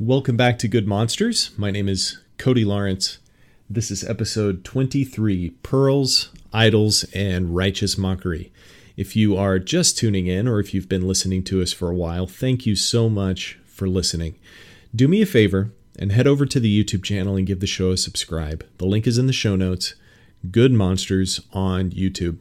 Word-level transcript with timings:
Welcome 0.00 0.36
back 0.36 0.60
to 0.60 0.68
Good 0.68 0.86
Monsters. 0.86 1.50
My 1.56 1.72
name 1.72 1.88
is 1.88 2.20
Cody 2.36 2.64
Lawrence. 2.64 3.18
This 3.68 3.90
is 3.90 4.04
episode 4.04 4.62
23 4.62 5.50
Pearls, 5.64 6.30
Idols, 6.52 7.02
and 7.12 7.56
Righteous 7.56 7.98
Mockery. 7.98 8.52
If 8.96 9.16
you 9.16 9.36
are 9.36 9.58
just 9.58 9.98
tuning 9.98 10.28
in 10.28 10.46
or 10.46 10.60
if 10.60 10.72
you've 10.72 10.88
been 10.88 11.08
listening 11.08 11.42
to 11.44 11.60
us 11.60 11.72
for 11.72 11.90
a 11.90 11.96
while, 11.96 12.28
thank 12.28 12.64
you 12.64 12.76
so 12.76 13.08
much 13.08 13.58
for 13.66 13.88
listening. 13.88 14.36
Do 14.94 15.08
me 15.08 15.20
a 15.20 15.26
favor 15.26 15.72
and 15.98 16.12
head 16.12 16.28
over 16.28 16.46
to 16.46 16.60
the 16.60 16.84
YouTube 16.84 17.02
channel 17.02 17.34
and 17.34 17.44
give 17.44 17.58
the 17.58 17.66
show 17.66 17.90
a 17.90 17.96
subscribe. 17.96 18.64
The 18.76 18.86
link 18.86 19.04
is 19.04 19.18
in 19.18 19.26
the 19.26 19.32
show 19.32 19.56
notes. 19.56 19.96
Good 20.48 20.70
Monsters 20.70 21.40
on 21.52 21.90
YouTube. 21.90 22.38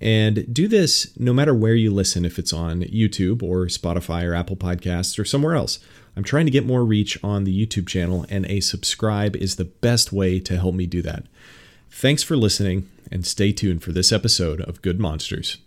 And 0.00 0.52
do 0.54 0.68
this 0.68 1.18
no 1.18 1.32
matter 1.32 1.54
where 1.54 1.74
you 1.74 1.90
listen, 1.90 2.24
if 2.24 2.38
it's 2.38 2.52
on 2.52 2.82
YouTube 2.82 3.42
or 3.42 3.66
Spotify 3.66 4.24
or 4.24 4.34
Apple 4.34 4.54
Podcasts 4.54 5.18
or 5.18 5.24
somewhere 5.24 5.56
else. 5.56 5.80
I'm 6.16 6.24
trying 6.24 6.46
to 6.46 6.50
get 6.50 6.66
more 6.66 6.84
reach 6.84 7.18
on 7.24 7.44
the 7.44 7.66
YouTube 7.66 7.88
channel, 7.88 8.24
and 8.28 8.46
a 8.46 8.60
subscribe 8.60 9.36
is 9.36 9.56
the 9.56 9.64
best 9.64 10.12
way 10.12 10.40
to 10.40 10.56
help 10.56 10.74
me 10.74 10.86
do 10.86 11.02
that. 11.02 11.24
Thanks 11.90 12.22
for 12.22 12.36
listening, 12.36 12.88
and 13.10 13.26
stay 13.26 13.52
tuned 13.52 13.82
for 13.82 13.92
this 13.92 14.12
episode 14.12 14.60
of 14.60 14.82
Good 14.82 15.00
Monsters. 15.00 15.58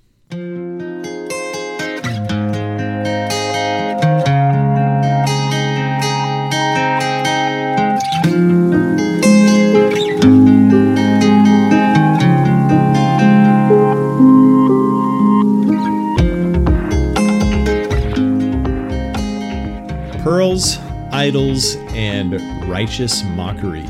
Pearls, 20.57 20.77
Idols, 21.11 21.75
and 21.89 22.33
Righteous 22.67 23.23
Mockery. 23.23 23.85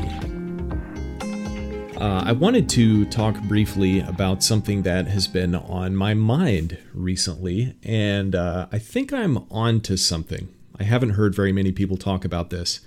Uh, 1.96 2.24
I 2.26 2.32
wanted 2.32 2.68
to 2.70 3.06
talk 3.06 3.40
briefly 3.44 4.00
about 4.00 4.42
something 4.42 4.82
that 4.82 5.06
has 5.06 5.26
been 5.26 5.54
on 5.54 5.96
my 5.96 6.12
mind 6.12 6.76
recently, 6.92 7.74
and 7.82 8.34
uh, 8.34 8.66
I 8.70 8.78
think 8.78 9.14
I'm 9.14 9.46
on 9.50 9.80
to 9.80 9.96
something. 9.96 10.54
I 10.78 10.82
haven't 10.82 11.10
heard 11.10 11.34
very 11.34 11.52
many 11.52 11.72
people 11.72 11.96
talk 11.96 12.26
about 12.26 12.50
this 12.50 12.80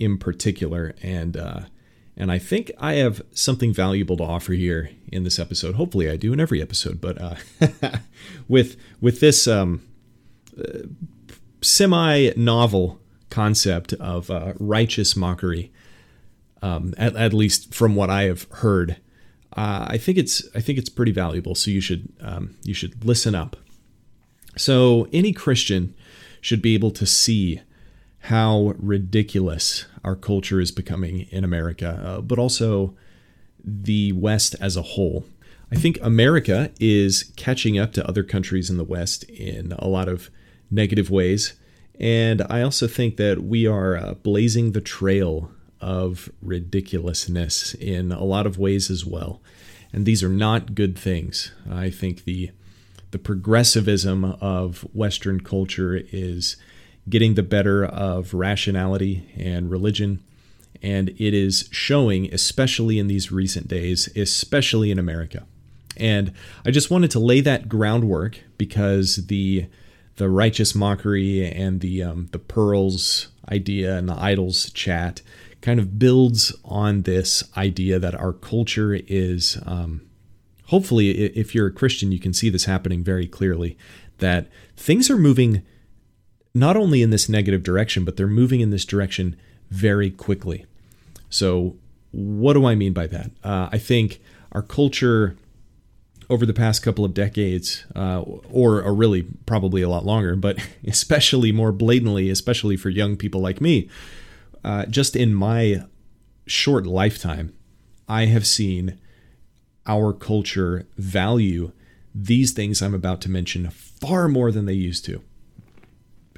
in 0.00 0.18
particular, 0.18 0.96
and 1.00 1.36
uh, 1.36 1.60
and 2.16 2.32
I 2.32 2.40
think 2.40 2.72
I 2.80 2.94
have 2.94 3.22
something 3.30 3.72
valuable 3.72 4.16
to 4.16 4.24
offer 4.24 4.54
here 4.54 4.90
in 5.06 5.22
this 5.22 5.38
episode. 5.38 5.76
Hopefully, 5.76 6.10
I 6.10 6.16
do 6.16 6.32
in 6.32 6.40
every 6.40 6.60
episode, 6.60 7.00
but 7.00 7.16
uh, 7.20 7.36
with 8.48 8.76
with 9.00 9.20
this 9.20 9.46
um, 9.46 9.82
semi 11.62 12.30
novel 12.36 12.99
concept 13.30 13.92
of 13.94 14.30
uh, 14.30 14.52
righteous 14.58 15.16
mockery, 15.16 15.72
um, 16.62 16.94
at, 16.98 17.16
at, 17.16 17.32
least 17.32 17.74
from 17.74 17.94
what 17.94 18.10
I 18.10 18.24
have 18.24 18.46
heard. 18.50 18.96
Uh, 19.56 19.86
I 19.88 19.98
think 19.98 20.18
it's 20.18 20.46
I 20.54 20.60
think 20.60 20.78
it's 20.78 20.88
pretty 20.88 21.12
valuable. 21.12 21.54
So 21.54 21.70
you 21.70 21.80
should 21.80 22.12
um, 22.20 22.56
you 22.62 22.74
should 22.74 23.04
listen 23.04 23.34
up. 23.34 23.56
So 24.56 25.08
any 25.12 25.32
Christian 25.32 25.94
should 26.40 26.62
be 26.62 26.74
able 26.74 26.90
to 26.92 27.06
see 27.06 27.60
how 28.24 28.74
ridiculous 28.78 29.86
our 30.04 30.16
culture 30.16 30.60
is 30.60 30.70
becoming 30.70 31.26
in 31.30 31.44
America, 31.44 32.00
uh, 32.04 32.20
but 32.20 32.38
also 32.38 32.94
the 33.64 34.12
West 34.12 34.54
as 34.60 34.76
a 34.76 34.82
whole. 34.82 35.24
I 35.72 35.76
think 35.76 35.98
America 36.02 36.70
is 36.80 37.32
catching 37.36 37.78
up 37.78 37.92
to 37.92 38.06
other 38.06 38.22
countries 38.22 38.70
in 38.70 38.76
the 38.76 38.84
West 38.84 39.24
in 39.24 39.72
a 39.78 39.88
lot 39.88 40.08
of 40.08 40.30
negative 40.70 41.10
ways. 41.10 41.54
And 42.00 42.42
I 42.48 42.62
also 42.62 42.88
think 42.88 43.18
that 43.18 43.42
we 43.42 43.66
are 43.66 43.94
uh, 43.94 44.14
blazing 44.14 44.72
the 44.72 44.80
trail 44.80 45.50
of 45.82 46.30
ridiculousness 46.40 47.74
in 47.74 48.10
a 48.10 48.24
lot 48.24 48.46
of 48.46 48.58
ways 48.58 48.90
as 48.90 49.04
well. 49.04 49.40
And 49.92 50.06
these 50.06 50.22
are 50.24 50.30
not 50.30 50.74
good 50.74 50.98
things. 50.98 51.52
I 51.70 51.90
think 51.90 52.24
the 52.24 52.50
the 53.10 53.18
progressivism 53.18 54.24
of 54.40 54.82
Western 54.94 55.40
culture 55.40 56.00
is 56.12 56.56
getting 57.08 57.34
the 57.34 57.42
better 57.42 57.84
of 57.84 58.34
rationality 58.34 59.28
and 59.36 59.68
religion. 59.68 60.22
And 60.80 61.08
it 61.08 61.34
is 61.34 61.68
showing, 61.72 62.32
especially 62.32 63.00
in 63.00 63.08
these 63.08 63.32
recent 63.32 63.66
days, 63.66 64.08
especially 64.14 64.92
in 64.92 64.98
America. 64.98 65.44
And 65.96 66.32
I 66.64 66.70
just 66.70 66.88
wanted 66.88 67.10
to 67.10 67.18
lay 67.18 67.40
that 67.40 67.68
groundwork 67.68 68.38
because 68.56 69.26
the 69.26 69.66
the 70.20 70.28
righteous 70.28 70.74
mockery 70.74 71.50
and 71.50 71.80
the 71.80 72.02
um, 72.02 72.28
the 72.32 72.38
pearls 72.38 73.28
idea 73.50 73.96
and 73.96 74.06
the 74.06 74.22
idols 74.22 74.70
chat 74.72 75.22
kind 75.62 75.80
of 75.80 75.98
builds 75.98 76.54
on 76.62 77.02
this 77.02 77.42
idea 77.56 77.98
that 77.98 78.14
our 78.14 78.34
culture 78.34 79.00
is 79.06 79.58
um, 79.64 80.02
hopefully 80.66 81.08
if 81.10 81.54
you're 81.54 81.68
a 81.68 81.72
christian 81.72 82.12
you 82.12 82.18
can 82.18 82.34
see 82.34 82.50
this 82.50 82.66
happening 82.66 83.02
very 83.02 83.26
clearly 83.26 83.78
that 84.18 84.46
things 84.76 85.08
are 85.08 85.16
moving 85.16 85.62
not 86.52 86.76
only 86.76 87.00
in 87.00 87.08
this 87.08 87.26
negative 87.26 87.62
direction 87.62 88.04
but 88.04 88.18
they're 88.18 88.26
moving 88.26 88.60
in 88.60 88.68
this 88.68 88.84
direction 88.84 89.34
very 89.70 90.10
quickly. 90.10 90.66
So 91.30 91.76
what 92.10 92.52
do 92.52 92.66
i 92.66 92.74
mean 92.74 92.92
by 92.92 93.06
that? 93.06 93.30
Uh, 93.42 93.70
i 93.72 93.78
think 93.78 94.20
our 94.52 94.62
culture 94.62 95.34
over 96.30 96.46
the 96.46 96.54
past 96.54 96.82
couple 96.82 97.04
of 97.04 97.12
decades, 97.12 97.84
uh, 97.94 98.20
or, 98.20 98.80
or 98.80 98.94
really 98.94 99.26
probably 99.46 99.82
a 99.82 99.88
lot 99.88 100.06
longer, 100.06 100.36
but 100.36 100.58
especially 100.86 101.52
more 101.52 101.72
blatantly, 101.72 102.30
especially 102.30 102.76
for 102.76 102.88
young 102.88 103.16
people 103.16 103.40
like 103.40 103.60
me, 103.60 103.90
uh, 104.64 104.86
just 104.86 105.16
in 105.16 105.34
my 105.34 105.84
short 106.46 106.86
lifetime, 106.86 107.52
I 108.08 108.26
have 108.26 108.46
seen 108.46 108.98
our 109.86 110.12
culture 110.12 110.86
value 110.96 111.72
these 112.14 112.52
things 112.52 112.82
I'm 112.82 112.94
about 112.94 113.20
to 113.22 113.30
mention 113.30 113.70
far 113.70 114.28
more 114.28 114.50
than 114.50 114.66
they 114.66 114.72
used 114.72 115.04
to. 115.06 115.22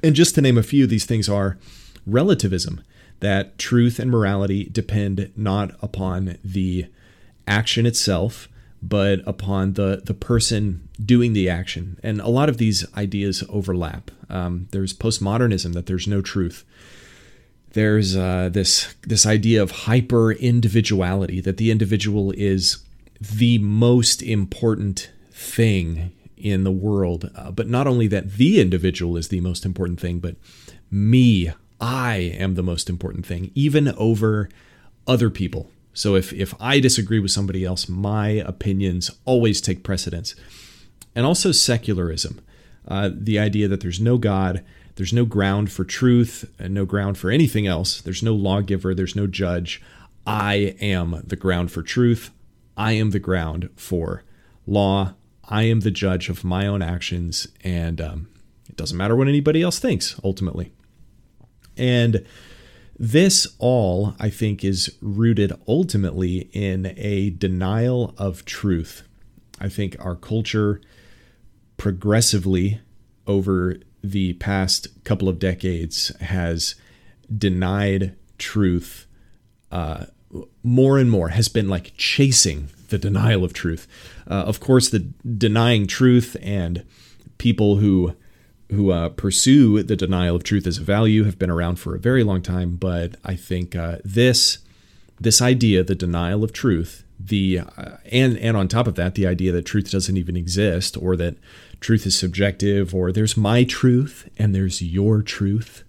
And 0.03 0.15
just 0.15 0.35
to 0.35 0.41
name 0.41 0.57
a 0.57 0.63
few, 0.63 0.85
these 0.85 1.05
things 1.05 1.29
are 1.29 1.57
relativism, 2.05 2.83
that 3.21 3.57
truth 3.57 3.99
and 3.99 4.11
morality 4.11 4.65
depend 4.65 5.31
not 5.35 5.71
upon 5.81 6.37
the 6.43 6.87
action 7.47 7.85
itself, 7.85 8.49
but 8.83 9.21
upon 9.25 9.73
the 9.73 10.01
the 10.03 10.13
person 10.13 10.89
doing 11.03 11.33
the 11.33 11.49
action. 11.49 11.97
And 12.03 12.19
a 12.19 12.27
lot 12.27 12.49
of 12.49 12.57
these 12.57 12.85
ideas 12.95 13.43
overlap. 13.49 14.11
Um, 14.29 14.67
there's 14.71 14.93
postmodernism 14.93 15.73
that 15.73 15.85
there's 15.85 16.07
no 16.07 16.21
truth. 16.21 16.65
There's 17.71 18.15
uh, 18.15 18.49
this 18.51 18.93
this 19.01 19.25
idea 19.25 19.63
of 19.63 19.71
hyper 19.71 20.33
individuality 20.33 21.39
that 21.41 21.57
the 21.57 21.71
individual 21.71 22.31
is 22.31 22.83
the 23.19 23.57
most 23.59 24.21
important 24.21 25.09
thing 25.31 26.11
in 26.37 26.65
the 26.65 26.71
world. 26.71 27.31
Uh, 27.35 27.51
but 27.51 27.69
not 27.69 27.87
only 27.87 28.07
that 28.07 28.33
the 28.33 28.59
individual 28.59 29.15
is 29.15 29.29
the 29.29 29.39
most 29.39 29.65
important 29.65 29.99
thing, 29.99 30.19
but 30.19 30.35
me, 30.91 31.51
I 31.79 32.15
am 32.15 32.55
the 32.55 32.63
most 32.63 32.89
important 32.89 33.25
thing, 33.25 33.49
even 33.55 33.87
over 33.97 34.49
other 35.07 35.29
people. 35.29 35.71
So 35.93 36.15
if 36.15 36.33
if 36.33 36.53
I 36.59 36.79
disagree 36.79 37.19
with 37.19 37.31
somebody 37.31 37.63
else, 37.63 37.87
my 37.87 38.29
opinions 38.29 39.11
always 39.25 39.61
take 39.61 39.83
precedence. 39.83 40.35
And 41.15 41.25
also 41.25 41.51
secularism, 41.51 42.41
uh, 42.87 43.11
the 43.13 43.37
idea 43.37 43.67
that 43.67 43.81
there's 43.81 43.99
no 43.99 44.17
God, 44.17 44.63
there's 44.95 45.13
no 45.13 45.25
ground 45.25 45.71
for 45.71 45.83
truth, 45.83 46.51
and 46.57 46.73
no 46.73 46.85
ground 46.85 47.17
for 47.17 47.29
anything 47.29 47.67
else. 47.67 48.01
There's 48.01 48.23
no 48.23 48.33
lawgiver, 48.33 48.95
there's 48.95 49.15
no 49.15 49.27
judge. 49.27 49.81
I 50.25 50.75
am 50.79 51.21
the 51.25 51.35
ground 51.35 51.71
for 51.71 51.83
truth. 51.83 52.31
I 52.75 52.93
am 52.93 53.11
the 53.11 53.19
ground 53.19 53.69
for 53.75 54.23
law. 54.65 55.13
I 55.45 55.63
am 55.63 55.81
the 55.81 55.91
judge 55.91 56.29
of 56.29 56.43
my 56.43 56.65
own 56.65 56.81
actions, 56.81 57.47
and 57.63 57.99
um, 57.99 58.29
it 58.69 58.77
doesn't 58.77 58.97
matter 58.97 59.15
what 59.15 59.27
anybody 59.27 59.61
else 59.61 59.77
thinks 59.77 60.19
ultimately. 60.23 60.71
And 61.77 62.25
this 62.97 63.47
all, 63.57 64.15
I 64.19 64.29
think, 64.29 64.63
is 64.63 64.95
rooted 65.01 65.51
ultimately 65.67 66.49
in 66.53 66.93
a 66.97 67.31
denial 67.31 68.13
of 68.17 68.45
truth. 68.45 69.03
I 69.59 69.69
think 69.69 69.95
our 69.99 70.15
culture 70.15 70.81
progressively 71.77 72.81
over 73.25 73.77
the 74.03 74.33
past 74.33 74.87
couple 75.03 75.29
of 75.29 75.39
decades 75.39 76.09
has 76.19 76.75
denied 77.35 78.15
truth 78.37 79.07
uh, 79.71 80.05
more 80.63 80.97
and 80.97 81.09
more, 81.09 81.29
has 81.29 81.47
been 81.47 81.69
like 81.69 81.93
chasing 81.97 82.69
the 82.89 82.97
denial 82.97 83.43
of 83.43 83.53
truth. 83.53 83.87
Uh, 84.29 84.33
of 84.45 84.59
course, 84.59 84.89
the 84.89 84.99
denying 84.99 85.87
truth 85.87 86.35
and 86.41 86.85
people 87.37 87.77
who 87.77 88.15
who 88.71 88.91
uh, 88.91 89.09
pursue 89.09 89.83
the 89.83 89.95
denial 89.95 90.35
of 90.35 90.43
truth 90.43 90.65
as 90.65 90.77
a 90.77 90.83
value 90.83 91.23
have 91.23 91.37
been 91.37 91.49
around 91.49 91.77
for 91.77 91.95
a 91.95 91.99
very 91.99 92.23
long 92.23 92.41
time. 92.41 92.75
But 92.75 93.15
I 93.23 93.35
think 93.35 93.75
uh, 93.75 93.97
this 94.03 94.59
this 95.19 95.41
idea, 95.41 95.83
the 95.83 95.95
denial 95.95 96.43
of 96.43 96.53
truth, 96.53 97.03
the 97.19 97.59
uh, 97.77 97.97
and 98.11 98.37
and 98.37 98.57
on 98.57 98.67
top 98.67 98.87
of 98.87 98.95
that, 98.95 99.15
the 99.15 99.27
idea 99.27 99.51
that 99.51 99.65
truth 99.65 99.91
doesn't 99.91 100.17
even 100.17 100.35
exist, 100.35 100.97
or 100.97 101.15
that 101.17 101.35
truth 101.79 102.05
is 102.05 102.17
subjective, 102.17 102.95
or 102.95 103.11
there's 103.11 103.37
my 103.37 103.63
truth 103.63 104.29
and 104.37 104.55
there's 104.55 104.81
your 104.81 105.21
truth. 105.21 105.83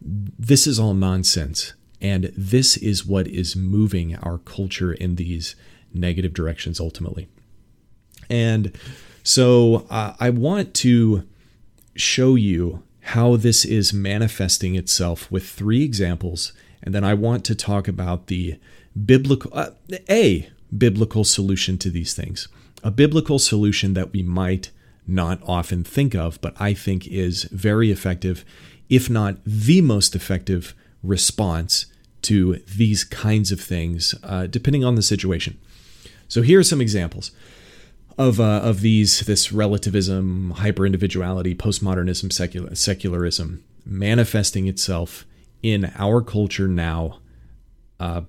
this 0.00 0.66
is 0.66 0.78
all 0.78 0.94
nonsense. 0.94 1.72
And 2.00 2.24
this 2.36 2.76
is 2.76 3.06
what 3.06 3.26
is 3.26 3.56
moving 3.56 4.14
our 4.16 4.36
culture 4.36 4.92
in 4.92 5.16
these 5.16 5.56
negative 5.94 6.34
directions 6.34 6.78
ultimately. 6.78 7.28
And 8.28 8.76
so 9.22 9.86
uh, 9.88 10.14
I 10.20 10.28
want 10.28 10.74
to 10.74 11.26
show 11.94 12.34
you 12.34 12.82
how 13.00 13.36
this 13.36 13.64
is 13.64 13.92
manifesting 13.92 14.74
itself 14.74 15.30
with 15.30 15.48
three 15.48 15.82
examples. 15.82 16.52
And 16.82 16.94
then 16.94 17.04
I 17.04 17.14
want 17.14 17.44
to 17.46 17.54
talk 17.54 17.86
about 17.86 18.26
the 18.28 18.58
biblical, 19.04 19.50
uh, 19.54 19.70
a 20.08 20.48
biblical 20.76 21.24
solution 21.24 21.78
to 21.78 21.90
these 21.90 22.14
things, 22.14 22.48
a 22.82 22.90
biblical 22.90 23.38
solution 23.38 23.94
that 23.94 24.12
we 24.12 24.22
might 24.22 24.70
not 25.06 25.40
often 25.46 25.84
think 25.84 26.14
of, 26.14 26.40
but 26.40 26.54
I 26.58 26.72
think 26.72 27.06
is 27.06 27.44
very 27.44 27.90
effective, 27.90 28.44
if 28.88 29.10
not 29.10 29.36
the 29.44 29.80
most 29.80 30.14
effective 30.14 30.74
response 31.02 31.86
to 32.22 32.56
these 32.74 33.04
kinds 33.04 33.52
of 33.52 33.60
things, 33.60 34.14
uh, 34.22 34.46
depending 34.46 34.82
on 34.82 34.94
the 34.94 35.02
situation. 35.02 35.58
So 36.26 36.40
here 36.40 36.58
are 36.58 36.64
some 36.64 36.80
examples 36.80 37.32
of 38.16 38.40
uh, 38.40 38.60
of 38.62 38.80
these 38.80 39.20
this 39.20 39.52
relativism, 39.52 40.52
hyper 40.52 40.86
individuality, 40.86 41.54
postmodernism, 41.54 42.32
secular, 42.32 42.74
secularism 42.74 43.64
manifesting 43.84 44.66
itself 44.66 45.26
in 45.62 45.92
our 45.96 46.22
culture 46.22 46.68
now. 46.68 47.18
Uh, 48.00 48.22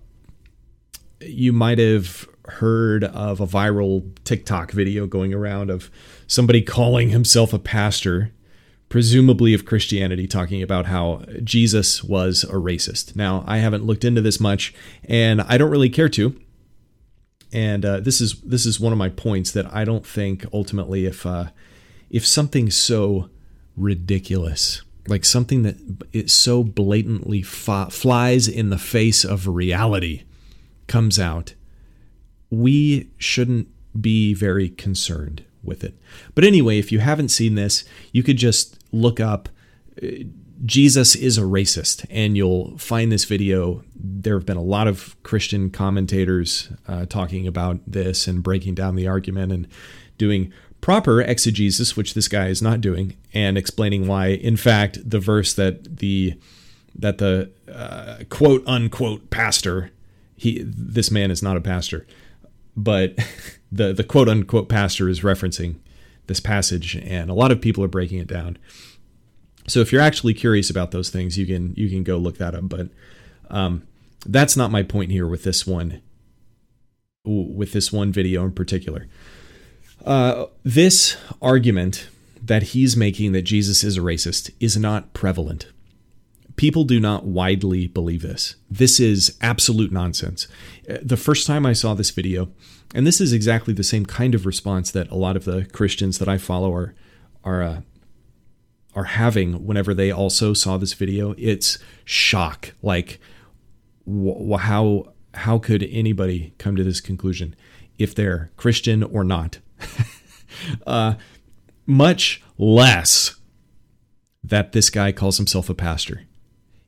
you 1.21 1.53
might 1.53 1.79
have 1.79 2.27
heard 2.47 3.03
of 3.03 3.39
a 3.39 3.47
viral 3.47 4.11
TikTok 4.23 4.71
video 4.71 5.07
going 5.07 5.33
around 5.33 5.69
of 5.69 5.89
somebody 6.27 6.61
calling 6.61 7.09
himself 7.09 7.53
a 7.53 7.59
pastor, 7.59 8.31
presumably 8.89 9.53
of 9.53 9.65
Christianity, 9.65 10.27
talking 10.27 10.61
about 10.61 10.85
how 10.85 11.23
Jesus 11.43 12.03
was 12.03 12.43
a 12.43 12.53
racist. 12.53 13.15
Now, 13.15 13.43
I 13.47 13.57
haven't 13.57 13.85
looked 13.85 14.05
into 14.05 14.21
this 14.21 14.39
much, 14.39 14.73
and 15.05 15.41
I 15.41 15.57
don't 15.57 15.71
really 15.71 15.89
care 15.89 16.09
to. 16.09 16.39
And 17.55 17.85
uh, 17.85 17.99
this 18.01 18.19
is 18.19 18.41
this 18.41 18.65
is 18.65 18.79
one 18.79 18.91
of 18.91 18.97
my 18.99 19.09
points 19.09 19.51
that 19.51 19.73
I 19.73 19.85
don't 19.85 20.05
think 20.05 20.45
ultimately 20.51 21.05
if 21.05 21.25
uh, 21.25 21.47
if 22.09 22.25
something 22.25 22.69
so 22.69 23.29
ridiculous 23.77 24.81
like 25.07 25.23
something 25.23 25.61
that 25.63 25.75
it 26.13 26.31
so 26.31 26.63
blatantly 26.63 27.41
flies 27.41 28.47
in 28.47 28.69
the 28.69 28.77
face 28.77 29.23
of 29.23 29.47
reality 29.47 30.23
comes 30.87 31.19
out 31.19 31.53
we 32.49 33.09
shouldn't 33.17 33.67
be 33.99 34.33
very 34.33 34.69
concerned 34.69 35.43
with 35.63 35.83
it. 35.83 35.97
But 36.33 36.43
anyway, 36.43 36.77
if 36.77 36.91
you 36.91 36.99
haven't 36.99 37.29
seen 37.29 37.55
this, 37.55 37.83
you 38.11 38.23
could 38.23 38.37
just 38.37 38.77
look 38.91 39.19
up 39.19 39.49
uh, 40.01 40.07
Jesus 40.63 41.15
is 41.15 41.37
a 41.37 41.41
racist, 41.41 42.05
and 42.09 42.37
you'll 42.37 42.77
find 42.77 43.11
this 43.11 43.25
video. 43.25 43.83
There 43.95 44.35
have 44.35 44.45
been 44.45 44.57
a 44.57 44.63
lot 44.63 44.87
of 44.87 45.21
Christian 45.23 45.69
commentators 45.69 46.69
uh, 46.87 47.05
talking 47.05 47.47
about 47.47 47.79
this 47.85 48.27
and 48.27 48.41
breaking 48.41 48.75
down 48.75 48.95
the 48.95 49.07
argument 49.07 49.51
and 49.51 49.67
doing 50.17 50.53
proper 50.79 51.21
exegesis, 51.21 51.97
which 51.97 52.13
this 52.13 52.27
guy 52.27 52.47
is 52.47 52.61
not 52.61 52.79
doing, 52.79 53.17
and 53.33 53.57
explaining 53.57 54.07
why, 54.07 54.27
in 54.27 54.55
fact, 54.55 55.09
the 55.09 55.19
verse 55.19 55.53
that 55.53 55.97
the 55.97 56.35
that 56.97 57.17
the 57.17 57.51
uh, 57.71 58.23
quote 58.29 58.63
unquote 58.65 59.29
pastor 59.29 59.91
he 60.37 60.63
this 60.63 61.11
man 61.11 61.29
is 61.29 61.43
not 61.43 61.57
a 61.57 61.61
pastor 61.61 62.07
but 62.75 63.15
the 63.71 63.93
the 63.93 64.03
quote 64.03 64.29
unquote 64.29 64.69
pastor 64.69 65.09
is 65.09 65.21
referencing 65.21 65.75
this 66.27 66.39
passage, 66.39 66.95
and 66.95 67.29
a 67.29 67.33
lot 67.33 67.51
of 67.51 67.61
people 67.61 67.83
are 67.83 67.89
breaking 67.89 68.19
it 68.19 68.27
down. 68.27 68.57
So 69.67 69.79
if 69.79 69.91
you're 69.91 70.01
actually 70.01 70.33
curious 70.33 70.69
about 70.69 70.91
those 70.91 71.09
things, 71.09 71.37
you 71.37 71.45
can 71.45 71.73
you 71.75 71.89
can 71.89 72.03
go 72.03 72.17
look 72.17 72.37
that 72.37 72.55
up. 72.55 72.69
But 72.69 72.89
um, 73.49 73.83
that's 74.25 74.55
not 74.55 74.71
my 74.71 74.83
point 74.83 75.11
here 75.11 75.27
with 75.27 75.43
this 75.43 75.65
one. 75.65 76.01
With 77.23 77.71
this 77.71 77.91
one 77.91 78.11
video 78.11 78.43
in 78.43 78.51
particular, 78.51 79.07
uh, 80.05 80.45
this 80.63 81.17
argument 81.41 82.07
that 82.39 82.61
he's 82.61 82.95
making 82.95 83.31
that 83.31 83.41
Jesus 83.41 83.83
is 83.83 83.97
a 83.97 84.01
racist 84.01 84.51
is 84.59 84.77
not 84.77 85.13
prevalent. 85.13 85.67
People 86.55 86.83
do 86.83 86.99
not 86.99 87.25
widely 87.25 87.87
believe 87.87 88.21
this. 88.21 88.55
This 88.69 88.99
is 88.99 89.35
absolute 89.41 89.91
nonsense. 89.91 90.47
Uh, 90.87 90.97
the 91.01 91.17
first 91.17 91.47
time 91.47 91.65
I 91.65 91.73
saw 91.73 91.95
this 91.95 92.11
video, 92.11 92.49
and 92.93 93.07
this 93.07 93.19
is 93.19 93.33
exactly 93.33 93.73
the 93.73 93.83
same 93.83 94.05
kind 94.05 94.35
of 94.35 94.45
response 94.45 94.91
that 94.91 95.09
a 95.09 95.15
lot 95.15 95.35
of 95.35 95.45
the 95.45 95.65
Christians 95.65 96.19
that 96.19 96.29
I 96.29 96.37
follow 96.37 96.71
are 96.73 96.93
are 97.43 97.63
uh, 97.63 97.81
are 98.95 99.03
having 99.03 99.65
whenever 99.65 99.93
they 99.93 100.11
also 100.11 100.53
saw 100.53 100.77
this 100.77 100.93
video. 100.93 101.35
It's 101.37 101.77
shock, 102.05 102.73
like 102.81 103.19
wh- 104.07 104.57
how 104.59 105.13
how 105.33 105.59
could 105.59 105.83
anybody 105.91 106.53
come 106.57 106.75
to 106.75 106.83
this 106.83 107.01
conclusion 107.01 107.55
if 107.97 108.15
they're 108.15 108.51
Christian 108.55 109.03
or 109.03 109.23
not? 109.23 109.59
uh, 110.87 111.15
much 111.85 112.41
less 112.57 113.35
that 114.43 114.71
this 114.71 114.89
guy 114.89 115.11
calls 115.11 115.37
himself 115.37 115.69
a 115.69 115.73
pastor 115.73 116.23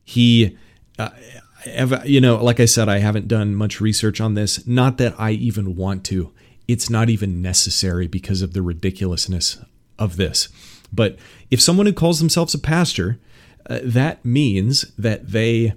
he 0.04 0.58
uh, 0.98 1.10
you 2.06 2.22
know 2.22 2.42
like 2.42 2.60
i 2.60 2.66
said 2.66 2.88
i 2.88 3.00
haven't 3.00 3.28
done 3.28 3.54
much 3.54 3.82
research 3.82 4.22
on 4.22 4.36
this 4.36 4.66
not 4.66 4.98
that 4.98 5.14
i 5.20 5.32
even 5.32 5.76
want 5.76 6.04
to 6.04 6.32
it's 6.68 6.90
not 6.90 7.10
even 7.10 7.42
necessary 7.42 8.08
because 8.08 8.42
of 8.42 8.54
the 8.54 8.62
ridiculousness 8.62 9.60
of 10.00 10.18
this 10.18 10.48
but 10.92 11.18
if 11.50 11.62
someone 11.62 11.86
who 11.86 11.94
calls 11.94 12.20
themselves 12.20 12.54
a 12.54 12.60
pastor 12.60 13.20
uh, 13.70 13.80
that 13.84 14.24
means 14.24 14.92
that 14.98 15.32
they 15.32 15.74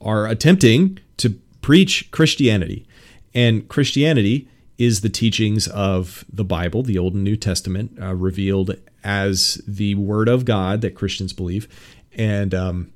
are 0.00 0.26
attempting 0.26 0.98
to 1.16 1.30
preach 1.62 2.10
christianity 2.10 2.86
and 3.34 3.68
christianity 3.68 4.48
is 4.78 5.00
the 5.00 5.08
teachings 5.08 5.68
of 5.68 6.24
the 6.32 6.44
bible 6.44 6.82
the 6.82 6.98
old 6.98 7.14
and 7.14 7.24
new 7.24 7.36
testament 7.36 7.96
uh, 8.00 8.14
revealed 8.14 8.74
as 9.04 9.60
the 9.66 9.94
word 9.94 10.28
of 10.28 10.44
god 10.44 10.80
that 10.80 10.94
christians 10.94 11.32
believe 11.32 11.68
and 12.16 12.54
um, 12.54 12.92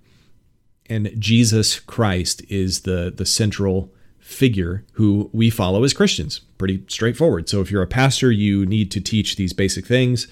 and 0.86 1.10
Jesus 1.18 1.80
Christ 1.80 2.42
is 2.48 2.80
the 2.80 3.12
the 3.14 3.26
central 3.26 3.92
figure 4.18 4.84
who 4.92 5.30
we 5.32 5.50
follow 5.50 5.84
as 5.84 5.92
Christians. 5.92 6.40
Pretty 6.58 6.82
straightforward. 6.88 7.48
So 7.48 7.60
if 7.60 7.70
you're 7.70 7.82
a 7.82 7.86
pastor, 7.86 8.32
you 8.32 8.64
need 8.64 8.90
to 8.92 9.00
teach 9.00 9.36
these 9.36 9.52
basic 9.52 9.86
things. 9.86 10.28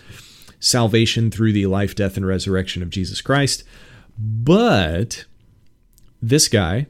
Salvation 0.65 1.29
through 1.29 1.53
the 1.53 1.67
life, 1.67 1.93
death 1.93 2.17
and 2.17 2.25
resurrection 2.25 2.85
of 2.85 2.91
Jesus 2.91 3.21
Christ. 3.21 3.65
But 4.17 5.25
this 6.23 6.47
guy 6.47 6.87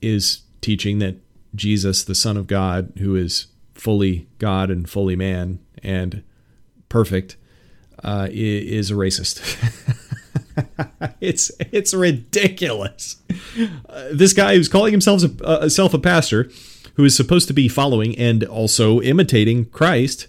is 0.00 0.42
teaching 0.60 1.00
that 1.00 1.16
Jesus, 1.56 2.04
the 2.04 2.14
Son 2.14 2.36
of 2.36 2.46
God, 2.46 2.92
who 2.98 3.16
is 3.16 3.48
fully 3.74 4.28
God 4.38 4.70
and 4.70 4.88
fully 4.88 5.16
man 5.16 5.58
and 5.82 6.22
perfect, 6.88 7.36
uh, 8.04 8.28
is 8.30 8.92
a 8.92 8.94
racist. 8.94 9.40
it's 11.20 11.50
it's 11.72 11.92
ridiculous. 11.92 13.16
Uh, 13.88 14.08
this 14.12 14.32
guy 14.32 14.54
who's 14.54 14.68
calling 14.68 14.92
himself 14.92 15.24
a, 15.24 15.44
uh, 15.44 15.68
self 15.68 15.94
a 15.94 15.98
pastor, 15.98 16.48
who 16.94 17.04
is 17.04 17.16
supposed 17.16 17.48
to 17.48 17.54
be 17.54 17.68
following 17.68 18.16
and 18.16 18.44
also 18.44 19.00
imitating 19.00 19.64
Christ, 19.66 20.28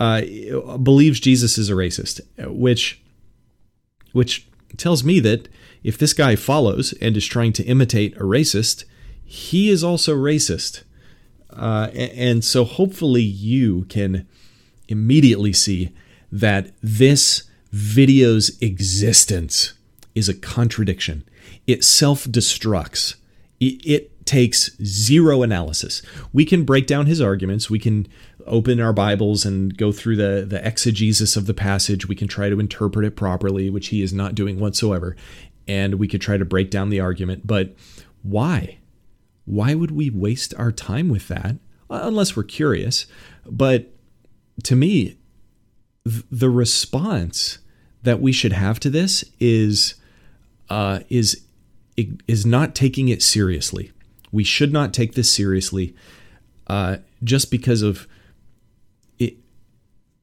uh, 0.00 0.22
believes 0.78 1.20
Jesus 1.20 1.58
is 1.58 1.68
a 1.68 1.74
racist, 1.74 2.20
which 2.48 3.00
which 4.12 4.48
tells 4.76 5.04
me 5.04 5.20
that 5.20 5.48
if 5.84 5.98
this 5.98 6.12
guy 6.12 6.36
follows 6.36 6.92
and 7.00 7.16
is 7.16 7.26
trying 7.26 7.52
to 7.52 7.64
imitate 7.64 8.16
a 8.16 8.20
racist, 8.20 8.84
he 9.24 9.68
is 9.68 9.84
also 9.84 10.16
racist. 10.16 10.82
Uh, 11.50 11.90
and 11.94 12.44
so 12.44 12.64
hopefully 12.64 13.22
you 13.22 13.84
can 13.84 14.26
immediately 14.88 15.52
see 15.52 15.90
that 16.32 16.72
this 16.82 17.44
video's 17.70 18.58
existence 18.60 19.74
is 20.14 20.28
a 20.28 20.34
contradiction. 20.34 21.24
It 21.66 21.84
self 21.84 22.24
destructs. 22.24 23.16
It, 23.60 23.84
it, 23.86 24.10
takes 24.30 24.76
zero 24.84 25.42
analysis. 25.42 26.02
We 26.32 26.44
can 26.44 26.62
break 26.64 26.86
down 26.86 27.06
his 27.06 27.20
arguments. 27.20 27.68
We 27.68 27.80
can 27.80 28.06
open 28.46 28.80
our 28.80 28.92
Bibles 28.92 29.44
and 29.44 29.76
go 29.76 29.92
through 29.92 30.16
the, 30.16 30.44
the 30.46 30.66
exegesis 30.66 31.36
of 31.36 31.46
the 31.46 31.54
passage. 31.54 32.08
We 32.08 32.16
can 32.16 32.28
try 32.28 32.48
to 32.48 32.60
interpret 32.60 33.04
it 33.04 33.16
properly, 33.16 33.70
which 33.70 33.88
he 33.88 34.02
is 34.02 34.12
not 34.12 34.34
doing 34.34 34.58
whatsoever. 34.58 35.16
And 35.68 35.96
we 35.96 36.08
could 36.08 36.20
try 36.20 36.36
to 36.36 36.44
break 36.44 36.70
down 36.70 36.90
the 36.90 37.00
argument. 37.00 37.46
But 37.46 37.74
why? 38.22 38.78
Why 39.44 39.74
would 39.74 39.90
we 39.90 40.10
waste 40.10 40.54
our 40.56 40.72
time 40.72 41.08
with 41.08 41.28
that? 41.28 41.56
Unless 41.88 42.36
we're 42.36 42.44
curious. 42.44 43.06
But 43.46 43.92
to 44.64 44.76
me, 44.76 45.18
the 46.04 46.50
response 46.50 47.58
that 48.02 48.20
we 48.20 48.32
should 48.32 48.52
have 48.52 48.80
to 48.80 48.90
this 48.90 49.24
is 49.38 49.94
uh, 50.68 51.00
is 51.08 51.44
is 51.96 52.46
not 52.46 52.74
taking 52.74 53.08
it 53.08 53.22
seriously. 53.22 53.92
We 54.32 54.44
should 54.44 54.72
not 54.72 54.94
take 54.94 55.14
this 55.14 55.30
seriously, 55.30 55.94
uh, 56.66 56.98
just 57.22 57.50
because 57.50 57.82
of 57.82 58.02
uh, 58.02 58.06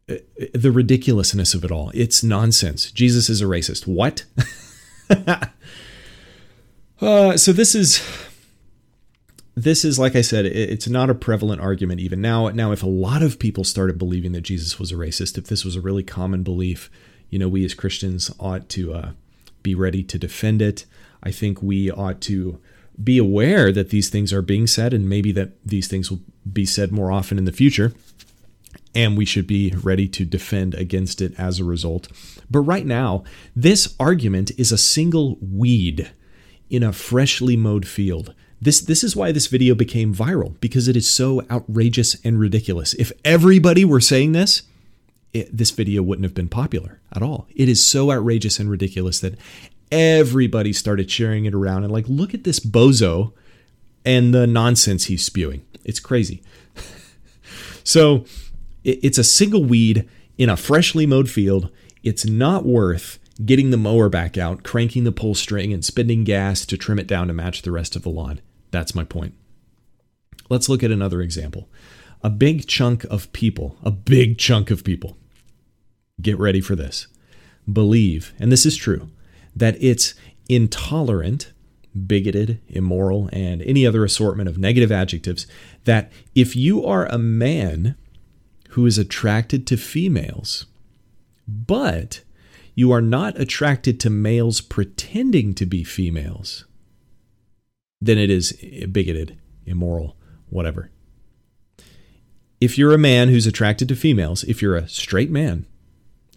the 0.07 0.71
ridiculousness 0.71 1.53
of 1.53 1.63
it 1.63 1.71
all. 1.71 1.91
It's 1.93 2.23
nonsense. 2.23 2.91
Jesus 2.91 3.29
is 3.29 3.41
a 3.41 3.45
racist. 3.45 3.87
What? 3.87 4.25
Uh, 6.99 7.37
so 7.37 7.53
this 7.53 7.75
is 7.75 8.01
this 9.55 9.85
is 9.85 9.99
like 9.99 10.15
I 10.15 10.21
said, 10.21 10.45
it's 10.45 10.87
not 10.87 11.09
a 11.09 11.15
prevalent 11.15 11.61
argument 11.61 11.99
even 11.99 12.21
now. 12.21 12.49
Now, 12.49 12.71
if 12.71 12.83
a 12.83 12.87
lot 12.87 13.21
of 13.21 13.39
people 13.39 13.63
started 13.63 13.97
believing 13.97 14.31
that 14.33 14.41
Jesus 14.41 14.79
was 14.79 14.91
a 14.91 14.95
racist, 14.95 15.37
if 15.37 15.45
this 15.45 15.65
was 15.65 15.75
a 15.75 15.81
really 15.81 16.03
common 16.03 16.43
belief, 16.43 16.89
you 17.29 17.39
know, 17.39 17.47
we 17.47 17.65
as 17.65 17.73
Christians 17.73 18.31
ought 18.39 18.69
to 18.69 18.93
uh, 18.93 19.11
be 19.63 19.75
ready 19.75 20.03
to 20.03 20.17
defend 20.17 20.61
it. 20.61 20.85
I 21.23 21.31
think 21.31 21.61
we 21.61 21.91
ought 21.91 22.21
to 22.21 22.59
be 23.03 23.17
aware 23.17 23.71
that 23.71 23.89
these 23.89 24.09
things 24.09 24.31
are 24.31 24.41
being 24.41 24.67
said, 24.67 24.93
and 24.93 25.09
maybe 25.09 25.31
that 25.33 25.51
these 25.65 25.87
things 25.87 26.09
will 26.09 26.21
be 26.51 26.65
said 26.65 26.91
more 26.91 27.11
often 27.11 27.37
in 27.37 27.45
the 27.45 27.51
future. 27.51 27.93
And 28.95 29.17
we 29.17 29.25
should 29.25 29.47
be 29.47 29.73
ready 29.83 30.07
to 30.09 30.25
defend 30.25 30.73
against 30.73 31.21
it 31.21 31.33
as 31.37 31.59
a 31.59 31.63
result. 31.63 32.07
But 32.49 32.61
right 32.61 32.85
now, 32.85 33.23
this 33.55 33.95
argument 33.99 34.51
is 34.57 34.71
a 34.71 34.77
single 34.77 35.37
weed 35.41 36.11
in 36.69 36.83
a 36.83 36.93
freshly 36.93 37.55
mowed 37.55 37.87
field. 37.87 38.33
This 38.61 38.81
this 38.81 39.03
is 39.03 39.15
why 39.15 39.31
this 39.31 39.47
video 39.47 39.75
became 39.75 40.15
viral 40.15 40.59
because 40.59 40.87
it 40.87 40.95
is 40.95 41.09
so 41.09 41.43
outrageous 41.51 42.17
and 42.23 42.39
ridiculous. 42.39 42.93
If 42.95 43.11
everybody 43.23 43.85
were 43.85 44.01
saying 44.01 44.31
this, 44.31 44.63
it, 45.33 45.55
this 45.55 45.71
video 45.71 46.01
wouldn't 46.01 46.23
have 46.23 46.33
been 46.33 46.49
popular 46.49 46.99
at 47.13 47.21
all. 47.21 47.47
It 47.55 47.69
is 47.69 47.85
so 47.85 48.11
outrageous 48.11 48.59
and 48.59 48.69
ridiculous 48.69 49.19
that 49.19 49.35
everybody 49.91 50.73
started 50.73 51.09
sharing 51.09 51.45
it 51.45 51.53
around 51.53 51.83
and 51.83 51.93
like 51.93 52.05
look 52.07 52.33
at 52.33 52.43
this 52.43 52.59
bozo 52.59 53.33
and 54.03 54.33
the 54.33 54.47
nonsense 54.47 55.05
he's 55.05 55.23
spewing. 55.23 55.65
It's 55.85 55.99
crazy. 55.99 56.41
so 57.83 58.25
it's 58.87 59.17
a 59.17 59.23
single 59.23 59.63
weed 59.63 60.07
in 60.37 60.49
a 60.49 60.57
freshly 60.57 61.05
mowed 61.05 61.29
field. 61.29 61.69
It's 62.03 62.25
not 62.25 62.65
worth 62.65 63.19
getting 63.43 63.69
the 63.69 63.77
mower 63.77 64.09
back 64.09 64.37
out, 64.37 64.63
cranking 64.63 65.03
the 65.03 65.11
pull 65.11 65.35
string, 65.35 65.73
and 65.73 65.83
spending 65.83 66.23
gas 66.23 66.65
to 66.65 66.77
trim 66.77 66.99
it 66.99 67.07
down 67.07 67.27
to 67.27 67.33
match 67.33 67.61
the 67.61 67.71
rest 67.71 67.95
of 67.95 68.03
the 68.03 68.09
lawn. 68.09 68.41
That's 68.71 68.95
my 68.95 69.03
point. 69.03 69.33
Let's 70.49 70.69
look 70.69 70.83
at 70.83 70.91
another 70.91 71.21
example. 71.21 71.69
A 72.23 72.29
big 72.29 72.67
chunk 72.67 73.03
of 73.05 73.31
people, 73.33 73.77
a 73.83 73.91
big 73.91 74.37
chunk 74.37 74.71
of 74.71 74.83
people, 74.83 75.17
get 76.21 76.39
ready 76.39 76.61
for 76.61 76.75
this, 76.75 77.07
believe, 77.71 78.33
and 78.39 78.51
this 78.51 78.65
is 78.65 78.75
true, 78.75 79.09
that 79.55 79.75
it's 79.79 80.15
intolerant, 80.49 81.51
bigoted, 82.07 82.59
immoral, 82.67 83.29
and 83.31 83.61
any 83.61 83.85
other 83.85 84.03
assortment 84.03 84.49
of 84.49 84.57
negative 84.57 84.91
adjectives 84.91 85.45
that 85.83 86.11
if 86.33 86.55
you 86.55 86.83
are 86.85 87.05
a 87.05 87.19
man 87.19 87.95
who 88.69 88.85
is 88.85 88.97
attracted 88.97 89.65
to 89.67 89.77
females, 89.77 90.65
but 91.47 92.21
you 92.75 92.91
are 92.91 93.01
not 93.01 93.39
attracted 93.39 93.99
to 93.99 94.09
males 94.09 94.61
pretending 94.61 95.53
to 95.55 95.65
be 95.65 95.83
females, 95.83 96.65
then 97.99 98.17
it 98.17 98.29
is 98.29 98.53
bigoted, 98.91 99.37
immoral, 99.65 100.15
whatever. 100.49 100.91
If 102.59 102.77
you're 102.77 102.93
a 102.93 102.99
man 102.99 103.29
who's 103.29 103.47
attracted 103.47 103.87
to 103.89 103.95
females, 103.95 104.43
if 104.43 104.61
you're 104.61 104.75
a 104.75 104.87
straight 104.87 105.31
man, 105.31 105.65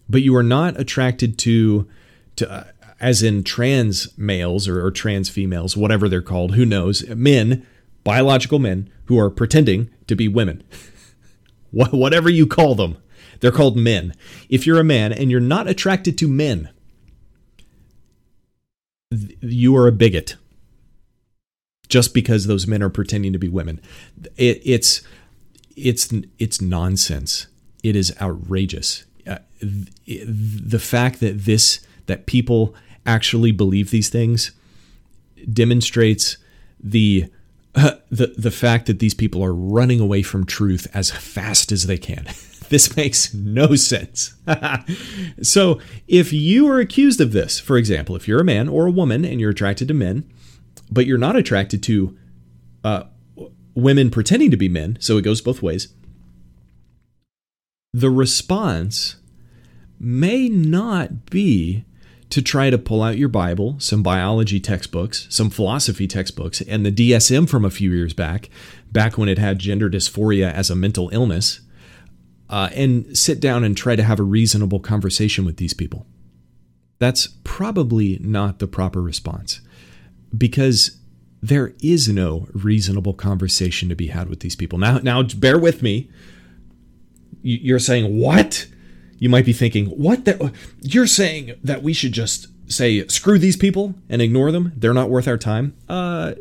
but 0.09 0.23
you 0.23 0.35
are 0.37 0.43
not 0.43 0.79
attracted 0.79 1.39
to, 1.39 1.89
to 2.37 2.51
uh, 2.51 2.65
as 3.01 3.23
in 3.23 3.43
trans 3.43 4.17
males 4.19 4.69
or, 4.69 4.85
or 4.85 4.91
trans 4.91 5.29
females, 5.29 5.77
whatever 5.77 6.09
they're 6.09 6.21
called, 6.21 6.55
who 6.55 6.67
knows, 6.67 7.07
men, 7.09 7.67
biological 8.05 8.59
men 8.59 8.91
who 9.05 9.19
are 9.19 9.31
pretending 9.31 9.89
to 10.07 10.15
be 10.15 10.29
women, 10.29 10.63
whatever 11.71 12.29
you 12.29 12.47
call 12.47 12.75
them 12.75 12.97
they're 13.41 13.51
called 13.51 13.77
men. 13.77 14.15
If 14.49 14.67
you're 14.67 14.79
a 14.79 14.85
man 14.85 15.13
and 15.13 15.31
you're 15.31 15.41
not 15.41 15.67
attracted 15.67 16.17
to 16.19 16.29
men, 16.29 16.69
you 19.41 19.75
are 19.77 19.89
a 19.89 19.93
bigot. 19.93 20.37
Just 21.89 22.15
because 22.15 22.47
those 22.47 22.69
men 22.69 22.83
are 22.83 22.91
pretending 22.91 23.33
to 23.33 23.39
be 23.39 23.49
women, 23.49 23.81
it, 24.37 24.63
it's 24.65 25.03
it's 25.77 26.13
it's 26.39 26.61
nonsense. 26.61 27.49
It 27.83 27.97
is 27.97 28.15
outrageous. 28.21 29.05
Uh, 29.27 29.39
the 29.61 30.79
fact 30.79 31.19
that 31.19 31.47
this 31.47 31.81
that 32.07 32.27
people 32.27 32.77
actually 33.05 33.51
believe 33.51 33.91
these 33.91 34.09
things 34.09 34.53
demonstrates 35.53 36.37
the 36.79 37.29
the 38.11 38.35
the 38.37 38.51
fact 38.51 38.87
that 38.87 38.99
these 38.99 39.15
people 39.15 39.45
are 39.45 39.55
running 39.55 40.01
away 40.01 40.23
from 40.23 40.45
truth 40.45 40.89
as 40.93 41.11
fast 41.11 41.73
as 41.73 41.87
they 41.87 41.99
can. 41.99 42.27
This 42.71 42.97
makes 42.97 43.35
no 43.35 43.75
sense. 43.75 44.33
so, 45.43 45.81
if 46.07 46.33
you 46.33 46.69
are 46.69 46.79
accused 46.79 47.21
of 47.21 47.33
this, 47.33 47.59
for 47.59 47.77
example, 47.77 48.15
if 48.15 48.29
you're 48.29 48.43
a 48.43 48.45
man 48.45 48.69
or 48.69 48.87
a 48.87 48.93
woman 48.93 49.25
and 49.25 49.41
you're 49.41 49.51
attracted 49.51 49.89
to 49.89 49.95
men, 49.95 50.33
but 50.89 51.05
you're 51.05 51.19
not 51.19 51.35
attracted 51.35 51.83
to 51.83 52.17
uh, 52.85 53.03
women 53.75 54.09
pretending 54.09 54.53
to 54.53 54.57
be 54.57 54.69
men, 54.69 54.97
so 55.01 55.17
it 55.17 55.23
goes 55.23 55.41
both 55.41 55.63
ways, 55.63 55.89
the 57.93 58.09
response 58.09 59.17
may 59.99 60.49
not 60.49 61.27
be 61.29 61.85
to 62.31 62.41
try 62.41 62.71
to 62.71 62.79
pull 62.79 63.03
out 63.03 63.19
your 63.19 63.29
Bible, 63.29 63.77
some 63.79 64.03
biology 64.03 64.61
textbooks, 64.61 65.27
some 65.29 65.51
philosophy 65.51 66.07
textbooks, 66.07 66.61
and 66.63 66.87
the 66.87 66.93
DSM 66.93 67.49
from 67.49 67.65
a 67.65 67.71
few 67.71 67.91
years 67.91 68.13
back, 68.13 68.49
back 68.93 69.19
when 69.19 69.29
it 69.29 69.39
had 69.39 69.59
gender 69.59 69.91
dysphoria 69.91 70.53
as 70.53 70.71
a 70.71 70.77
mental 70.77 71.11
illness, 71.11 71.61
uh, 72.49 72.71
and 72.75 73.17
sit 73.17 73.41
down 73.41 73.65
and 73.65 73.77
try 73.77 73.97
to 73.97 74.03
have 74.03 74.21
a 74.21 74.25
reasonable 74.25 74.81
conversation 74.81 75.45
with 75.45 75.57
these 75.57 75.75
people. 75.75 76.07
That's 76.99 77.29
probably 77.45 78.19
not 78.21 78.61
the 78.61 78.67
proper 78.67 79.03
response 79.03 79.61
because 80.37 80.99
there 81.43 81.75
is 81.83 82.09
no 82.09 82.47
reasonable 82.53 83.15
conversation 83.15 83.89
to 83.89 83.97
be 83.97 84.09
had 84.09 84.29
with 84.29 84.41
these 84.41 84.55
people. 84.55 84.79
Now, 84.79 84.99
now 84.99 85.23
bear 85.23 85.59
with 85.59 85.83
me. 85.83 86.11
You're 87.43 87.79
saying 87.79 88.19
what? 88.19 88.67
You 89.21 89.29
might 89.29 89.45
be 89.45 89.53
thinking, 89.53 89.87
what? 89.87 90.25
The, 90.25 90.53
you're 90.81 91.07
saying 91.07 91.53
that 91.63 91.85
we 91.85 91.93
should 91.93 92.13
just 92.13 92.49
say 92.67 93.07
screw 93.07 93.39
these 93.39 93.57
people 93.57 93.95
and 94.09 94.21
ignore 94.21 94.51
them? 94.51 94.73
They're 94.77 94.95
not 94.95 95.11
worth 95.11 95.29
our 95.29 95.39
time. 95.39 95.77
Uh, 95.89 96.33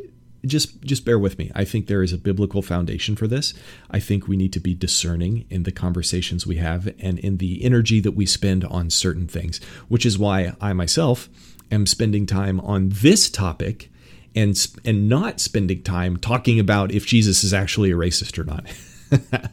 just 0.45 0.81
just 0.81 1.05
bear 1.05 1.19
with 1.19 1.37
me. 1.37 1.51
I 1.53 1.65
think 1.65 1.87
there 1.87 2.01
is 2.01 2.13
a 2.13 2.17
biblical 2.17 2.61
foundation 2.61 3.15
for 3.15 3.27
this. 3.27 3.53
I 3.91 3.99
think 3.99 4.27
we 4.27 4.37
need 4.37 4.53
to 4.53 4.59
be 4.59 4.73
discerning 4.73 5.45
in 5.49 5.63
the 5.63 5.71
conversations 5.71 6.47
we 6.47 6.55
have 6.55 6.87
and 6.99 7.19
in 7.19 7.37
the 7.37 7.63
energy 7.63 7.99
that 7.99 8.13
we 8.13 8.25
spend 8.25 8.63
on 8.65 8.89
certain 8.89 9.27
things, 9.27 9.59
which 9.89 10.05
is 10.05 10.17
why 10.17 10.53
I 10.61 10.73
myself 10.73 11.27
am 11.71 11.85
spending 11.85 12.25
time 12.25 12.59
on 12.61 12.89
this 12.89 13.29
topic 13.29 13.91
and 14.33 14.55
and 14.85 15.09
not 15.09 15.41
spending 15.41 15.83
time 15.83 16.15
talking 16.15 16.59
about 16.59 16.91
if 16.91 17.05
Jesus 17.05 17.43
is 17.43 17.53
actually 17.53 17.91
a 17.91 17.95
racist 17.95 18.39
or 18.39 18.45
not. 18.45 18.67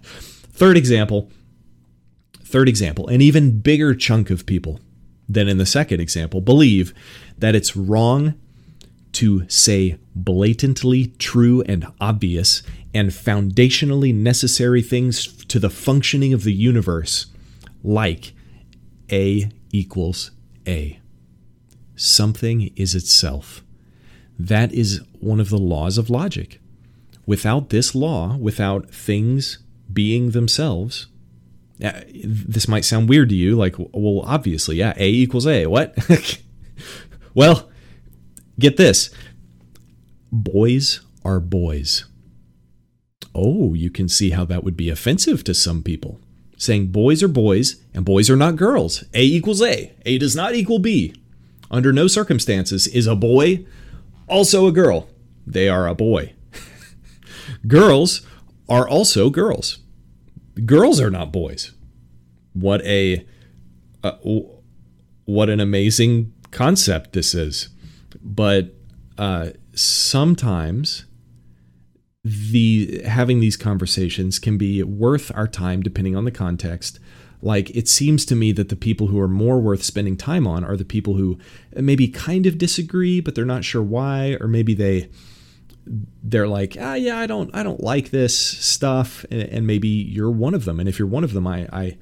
third 0.52 0.76
example, 0.76 1.30
third 2.46 2.68
example, 2.68 3.08
an 3.08 3.20
even 3.20 3.60
bigger 3.60 3.94
chunk 3.94 4.30
of 4.30 4.46
people 4.46 4.80
than 5.28 5.48
in 5.48 5.58
the 5.58 5.66
second 5.66 6.00
example 6.00 6.40
believe 6.40 6.94
that 7.36 7.54
it's 7.54 7.76
wrong 7.76 8.34
to 9.12 9.48
say 9.48 9.98
blatantly 10.14 11.08
true 11.18 11.62
and 11.62 11.86
obvious 12.00 12.62
and 12.94 13.10
foundationally 13.10 14.14
necessary 14.14 14.80
things 14.82 15.44
to 15.46 15.58
the 15.58 15.70
functioning 15.70 16.32
of 16.32 16.44
the 16.44 16.52
universe, 16.52 17.26
like 17.82 18.32
A 19.10 19.50
equals 19.72 20.30
A. 20.66 21.00
Something 21.96 22.72
is 22.76 22.94
itself. 22.94 23.64
That 24.38 24.72
is 24.72 25.00
one 25.20 25.40
of 25.40 25.50
the 25.50 25.58
laws 25.58 25.98
of 25.98 26.10
logic. 26.10 26.60
Without 27.26 27.70
this 27.70 27.94
law, 27.94 28.36
without 28.36 28.90
things 28.90 29.58
being 29.92 30.30
themselves, 30.30 31.06
Uh, 31.82 32.00
this 32.24 32.68
might 32.68 32.84
sound 32.84 33.08
weird 33.08 33.28
to 33.28 33.34
you, 33.34 33.54
like, 33.54 33.76
well, 33.78 34.22
obviously, 34.24 34.76
yeah, 34.76 34.94
A 34.96 35.08
equals 35.08 35.46
A. 35.46 35.66
What? 35.66 35.94
well, 37.34 37.68
Get 38.58 38.76
this 38.76 39.10
boys 40.32 41.00
are 41.24 41.40
boys. 41.40 42.06
Oh, 43.34 43.74
you 43.74 43.90
can 43.90 44.08
see 44.08 44.30
how 44.30 44.44
that 44.46 44.64
would 44.64 44.76
be 44.76 44.88
offensive 44.88 45.44
to 45.44 45.54
some 45.54 45.82
people. 45.82 46.20
Saying 46.56 46.86
boys 46.86 47.22
are 47.22 47.28
boys 47.28 47.82
and 47.92 48.04
boys 48.04 48.30
are 48.30 48.36
not 48.36 48.56
girls. 48.56 49.04
A 49.12 49.22
equals 49.22 49.60
A. 49.60 49.94
A 50.06 50.16
does 50.16 50.34
not 50.34 50.54
equal 50.54 50.78
B. 50.78 51.14
Under 51.70 51.92
no 51.92 52.06
circumstances 52.06 52.86
is 52.86 53.06
a 53.06 53.14
boy 53.14 53.66
also 54.26 54.66
a 54.66 54.72
girl. 54.72 55.08
They 55.46 55.68
are 55.68 55.86
a 55.86 55.94
boy. 55.94 56.32
girls 57.66 58.26
are 58.70 58.88
also 58.88 59.28
girls. 59.28 59.78
Girls 60.64 61.00
are 61.00 61.10
not 61.10 61.32
boys. 61.32 61.72
What 62.54 62.82
a 62.86 63.26
uh, 64.02 64.16
what 65.24 65.50
an 65.50 65.60
amazing 65.60 66.32
concept 66.50 67.12
this 67.12 67.34
is 67.34 67.68
but 68.22 68.74
uh, 69.18 69.50
sometimes 69.74 71.04
the 72.24 73.02
having 73.06 73.40
these 73.40 73.56
conversations 73.56 74.38
can 74.38 74.58
be 74.58 74.82
worth 74.82 75.30
our 75.34 75.46
time 75.46 75.80
depending 75.82 76.16
on 76.16 76.24
the 76.24 76.30
context 76.30 76.98
Like 77.42 77.70
it 77.70 77.88
seems 77.88 78.24
to 78.26 78.34
me 78.34 78.52
that 78.52 78.68
the 78.70 78.76
people 78.76 79.08
who 79.08 79.20
are 79.20 79.28
more 79.28 79.60
worth 79.60 79.82
spending 79.82 80.16
time 80.16 80.46
on 80.46 80.64
are 80.64 80.76
the 80.76 80.84
people 80.84 81.14
who 81.14 81.38
maybe 81.74 82.08
kind 82.08 82.46
of 82.46 82.58
disagree, 82.58 83.20
but 83.20 83.34
they're 83.34 83.44
not 83.44 83.64
sure 83.64 83.82
why, 83.82 84.36
or 84.40 84.48
maybe 84.48 84.74
they 84.74 85.08
they're 85.86 86.48
like, 86.48 86.76
ah, 86.80 86.94
yeah, 86.94 87.18
I 87.18 87.26
don't, 87.26 87.54
I 87.54 87.62
don't 87.62 87.82
like 87.82 88.10
this 88.10 88.36
stuff, 88.36 89.24
and, 89.30 89.42
and 89.42 89.66
maybe 89.66 89.88
you're 89.88 90.30
one 90.30 90.54
of 90.54 90.64
them. 90.64 90.80
And 90.80 90.88
if 90.88 90.98
you're 90.98 91.08
one 91.08 91.24
of 91.24 91.32
them, 91.32 91.46
I, 91.46 91.68
I 91.72 91.98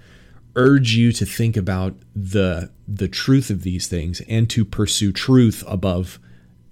urge 0.57 0.95
you 0.95 1.13
to 1.13 1.27
think 1.27 1.57
about 1.57 1.95
the 2.15 2.71
the 2.87 3.09
truth 3.09 3.51
of 3.51 3.63
these 3.63 3.89
things 3.89 4.21
and 4.29 4.49
to 4.51 4.65
pursue 4.65 5.13
truth 5.13 5.65
above 5.67 6.19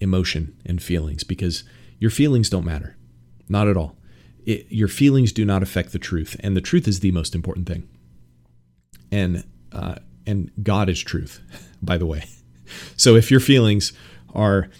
emotion 0.00 0.56
and 0.64 0.82
feelings 0.82 1.24
because 1.24 1.64
your 1.98 2.10
feelings 2.10 2.50
don't 2.50 2.64
matter, 2.64 2.96
not 3.48 3.68
at 3.68 3.76
all. 3.76 3.96
It, 4.44 4.66
your 4.70 4.88
feelings 4.88 5.32
do 5.32 5.44
not 5.44 5.62
affect 5.62 5.92
the 5.92 5.98
truth, 5.98 6.36
and 6.40 6.56
the 6.56 6.60
truth 6.60 6.88
is 6.88 7.00
the 7.00 7.12
most 7.12 7.34
important 7.34 7.66
thing. 7.68 7.88
And 9.10 9.44
uh, 9.72 9.96
and 10.26 10.50
God 10.62 10.88
is 10.88 11.00
truth, 11.00 11.40
by 11.82 11.98
the 11.98 12.06
way. 12.06 12.24
So 12.96 13.16
if 13.16 13.30
your 13.30 13.40
feelings 13.40 13.92
are 14.34 14.70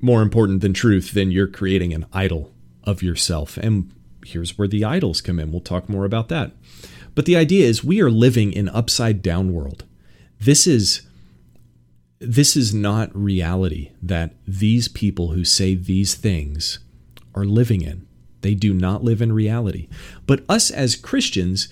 more 0.00 0.22
important 0.22 0.60
than 0.60 0.72
truth, 0.72 1.12
then 1.12 1.30
you're 1.30 1.46
creating 1.46 1.92
an 1.92 2.06
idol 2.12 2.52
of 2.84 3.02
yourself. 3.02 3.56
And 3.56 3.92
here's 4.24 4.56
where 4.58 4.68
the 4.68 4.84
idols 4.84 5.20
come 5.20 5.38
in. 5.38 5.50
We'll 5.50 5.60
talk 5.60 5.88
more 5.88 6.04
about 6.04 6.28
that. 6.28 6.52
But 7.14 7.24
the 7.24 7.36
idea 7.36 7.66
is 7.66 7.82
we 7.82 8.00
are 8.00 8.10
living 8.10 8.52
in 8.52 8.68
upside 8.68 9.22
down 9.22 9.52
world. 9.52 9.84
This 10.38 10.66
is 10.66 11.02
this 12.18 12.56
is 12.56 12.72
not 12.72 13.14
reality 13.14 13.90
that 14.02 14.34
these 14.46 14.88
people 14.88 15.32
who 15.32 15.44
say 15.44 15.74
these 15.74 16.14
things 16.14 16.78
are 17.34 17.44
living 17.44 17.82
in. 17.82 18.06
They 18.40 18.54
do 18.54 18.72
not 18.72 19.04
live 19.04 19.20
in 19.20 19.32
reality. 19.32 19.88
But 20.26 20.44
us 20.48 20.70
as 20.70 20.96
Christians, 20.96 21.68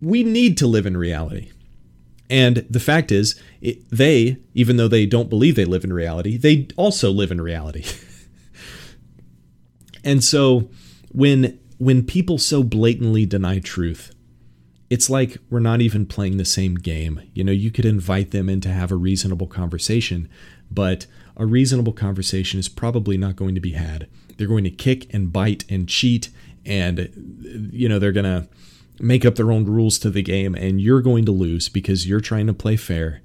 we 0.00 0.24
need 0.24 0.56
to 0.58 0.66
live 0.66 0.86
in 0.86 0.96
reality. 0.96 1.50
And 2.30 2.64
the 2.70 2.80
fact 2.80 3.10
is, 3.10 3.38
it, 3.60 3.88
they, 3.90 4.38
even 4.54 4.76
though 4.76 4.88
they 4.88 5.04
don't 5.04 5.28
believe 5.28 5.56
they 5.56 5.64
live 5.64 5.84
in 5.84 5.92
reality, 5.92 6.36
they 6.36 6.68
also 6.76 7.10
live 7.10 7.32
in 7.32 7.40
reality. 7.40 7.84
and 10.04 10.22
so 10.22 10.70
when 11.12 11.58
when 11.78 12.04
people 12.04 12.38
so 12.38 12.62
blatantly 12.62 13.24
deny 13.26 13.58
truth, 13.58 14.14
it's 14.90 15.08
like 15.08 15.38
we're 15.48 15.60
not 15.60 15.80
even 15.80 16.04
playing 16.06 16.36
the 16.36 16.44
same 16.44 16.74
game. 16.74 17.22
You 17.34 17.42
know, 17.42 17.52
you 17.52 17.70
could 17.70 17.86
invite 17.86 18.32
them 18.32 18.48
in 18.48 18.60
to 18.60 18.68
have 18.68 18.92
a 18.92 18.96
reasonable 18.96 19.46
conversation, 19.46 20.28
but 20.70 21.06
a 21.36 21.46
reasonable 21.46 21.94
conversation 21.94 22.60
is 22.60 22.68
probably 22.68 23.16
not 23.16 23.36
going 23.36 23.54
to 23.54 23.60
be 23.60 23.72
had. 23.72 24.08
They're 24.36 24.46
going 24.46 24.64
to 24.64 24.70
kick 24.70 25.12
and 25.12 25.32
bite 25.32 25.64
and 25.70 25.88
cheat, 25.88 26.28
and, 26.66 27.70
you 27.72 27.88
know, 27.88 27.98
they're 27.98 28.12
going 28.12 28.24
to 28.24 28.46
make 29.00 29.24
up 29.24 29.36
their 29.36 29.52
own 29.52 29.64
rules 29.64 29.98
to 30.00 30.10
the 30.10 30.22
game, 30.22 30.54
and 30.54 30.80
you're 30.80 31.02
going 31.02 31.24
to 31.24 31.32
lose 31.32 31.68
because 31.68 32.06
you're 32.06 32.20
trying 32.20 32.46
to 32.46 32.54
play 32.54 32.76
fair 32.76 33.22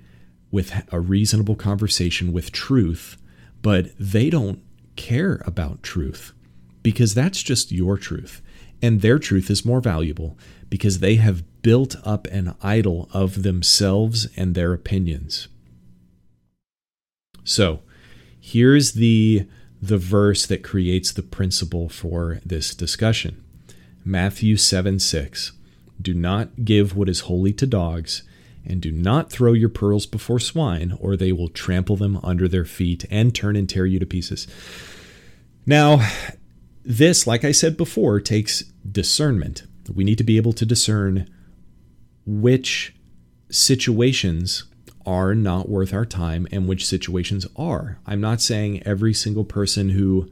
with 0.51 0.73
a 0.91 0.99
reasonable 0.99 1.55
conversation 1.55 2.31
with 2.31 2.51
truth, 2.51 3.17
but 3.61 3.89
they 3.99 4.29
don't 4.29 4.61
care 4.95 5.41
about 5.45 5.83
truth 5.83 6.33
because 6.81 7.13
that's 7.13 7.41
just 7.43 7.71
your 7.71 7.97
truth. 7.97 8.41
And 8.81 9.01
their 9.01 9.19
truth 9.19 9.49
is 9.49 9.65
more 9.65 9.81
valuable 9.81 10.37
because 10.69 10.99
they 10.99 11.15
have 11.15 11.43
built 11.61 11.95
up 12.03 12.27
an 12.27 12.55
idol 12.61 13.09
of 13.11 13.43
themselves 13.43 14.27
and 14.37 14.53
their 14.53 14.73
opinions. 14.73 15.47
So, 17.43 17.81
here's 18.39 18.93
the 18.93 19.47
the 19.81 19.97
verse 19.97 20.45
that 20.45 20.63
creates 20.63 21.11
the 21.11 21.21
principle 21.21 21.89
for 21.89 22.39
this 22.45 22.73
discussion. 22.73 23.43
Matthew 24.03 24.55
7 24.57 24.99
6. 24.99 25.51
Do 26.01 26.13
not 26.13 26.65
give 26.65 26.95
what 26.95 27.09
is 27.09 27.21
holy 27.21 27.53
to 27.53 27.65
dogs, 27.65 28.23
and 28.65 28.81
do 28.81 28.91
not 28.91 29.31
throw 29.31 29.53
your 29.53 29.69
pearls 29.69 30.05
before 30.05 30.39
swine, 30.39 30.97
or 30.99 31.15
they 31.15 31.31
will 31.31 31.49
trample 31.49 31.95
them 31.95 32.19
under 32.23 32.47
their 32.47 32.65
feet 32.65 33.05
and 33.09 33.33
turn 33.33 33.55
and 33.55 33.69
tear 33.69 33.85
you 33.85 33.99
to 33.99 34.05
pieces. 34.05 34.47
Now, 35.65 36.07
this, 36.83 37.25
like 37.25 37.43
I 37.43 37.51
said 37.51 37.77
before, 37.77 38.19
takes 38.19 38.63
discernment. 38.89 39.63
We 39.93 40.03
need 40.03 40.17
to 40.17 40.23
be 40.23 40.37
able 40.37 40.53
to 40.53 40.65
discern 40.65 41.29
which 42.25 42.95
situations 43.49 44.65
are 45.05 45.35
not 45.35 45.69
worth 45.69 45.93
our 45.93 46.05
time 46.05 46.47
and 46.51 46.67
which 46.67 46.85
situations 46.85 47.45
are. 47.55 47.99
I'm 48.05 48.21
not 48.21 48.41
saying 48.41 48.83
every 48.83 49.13
single 49.13 49.45
person 49.45 49.89
who 49.89 50.29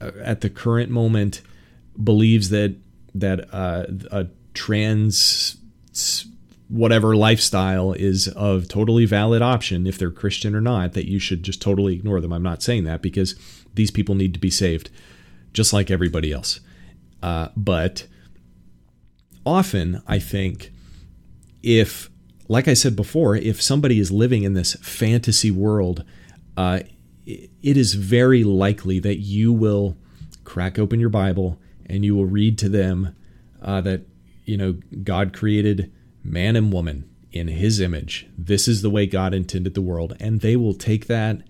uh, 0.00 0.10
at 0.22 0.42
the 0.42 0.50
current 0.50 0.90
moment 0.90 1.40
believes 2.02 2.50
that 2.50 2.76
that 3.14 3.52
uh, 3.52 3.84
a 4.10 4.26
trans 4.54 5.56
whatever 6.68 7.14
lifestyle 7.14 7.92
is 7.92 8.28
a 8.28 8.62
totally 8.66 9.04
valid 9.04 9.42
option 9.42 9.86
if 9.86 9.98
they're 9.98 10.10
Christian 10.10 10.54
or 10.54 10.60
not 10.60 10.94
that 10.94 11.06
you 11.06 11.18
should 11.18 11.42
just 11.42 11.60
totally 11.60 11.94
ignore 11.94 12.20
them. 12.20 12.32
I'm 12.32 12.42
not 12.42 12.62
saying 12.62 12.84
that 12.84 13.02
because 13.02 13.34
these 13.74 13.90
people 13.90 14.14
need 14.14 14.32
to 14.32 14.40
be 14.40 14.50
saved 14.50 14.88
just 15.52 15.74
like 15.74 15.90
everybody 15.90 16.32
else. 16.32 16.60
Uh, 17.22 17.48
but 17.54 18.06
often 19.44 20.02
I 20.08 20.18
think 20.18 20.72
if, 21.62 22.10
like 22.48 22.68
I 22.68 22.74
said 22.74 22.96
before, 22.96 23.36
if 23.36 23.60
somebody 23.60 23.98
is 23.98 24.10
living 24.10 24.42
in 24.42 24.54
this 24.54 24.74
fantasy 24.76 25.50
world, 25.50 26.04
uh, 26.56 26.80
it 27.26 27.76
is 27.76 27.94
very 27.94 28.44
likely 28.44 28.98
that 28.98 29.18
you 29.18 29.52
will 29.52 29.96
crack 30.44 30.78
open 30.78 30.98
your 30.98 31.10
Bible 31.10 31.60
and 31.86 32.02
you 32.02 32.14
will 32.14 32.26
read 32.26 32.56
to 32.58 32.70
them 32.70 33.14
uh, 33.60 33.82
that 33.82 34.06
you 34.44 34.56
know 34.56 34.72
God 35.02 35.32
created 35.32 35.92
man 36.22 36.56
and 36.56 36.72
woman 36.72 37.08
in 37.30 37.48
His 37.48 37.80
image. 37.80 38.26
This 38.36 38.68
is 38.68 38.82
the 38.82 38.90
way 38.90 39.06
God 39.06 39.34
intended 39.34 39.74
the 39.74 39.82
world, 39.82 40.16
and 40.20 40.40
they 40.40 40.56
will 40.56 40.74
take 40.74 41.06
that 41.06 41.42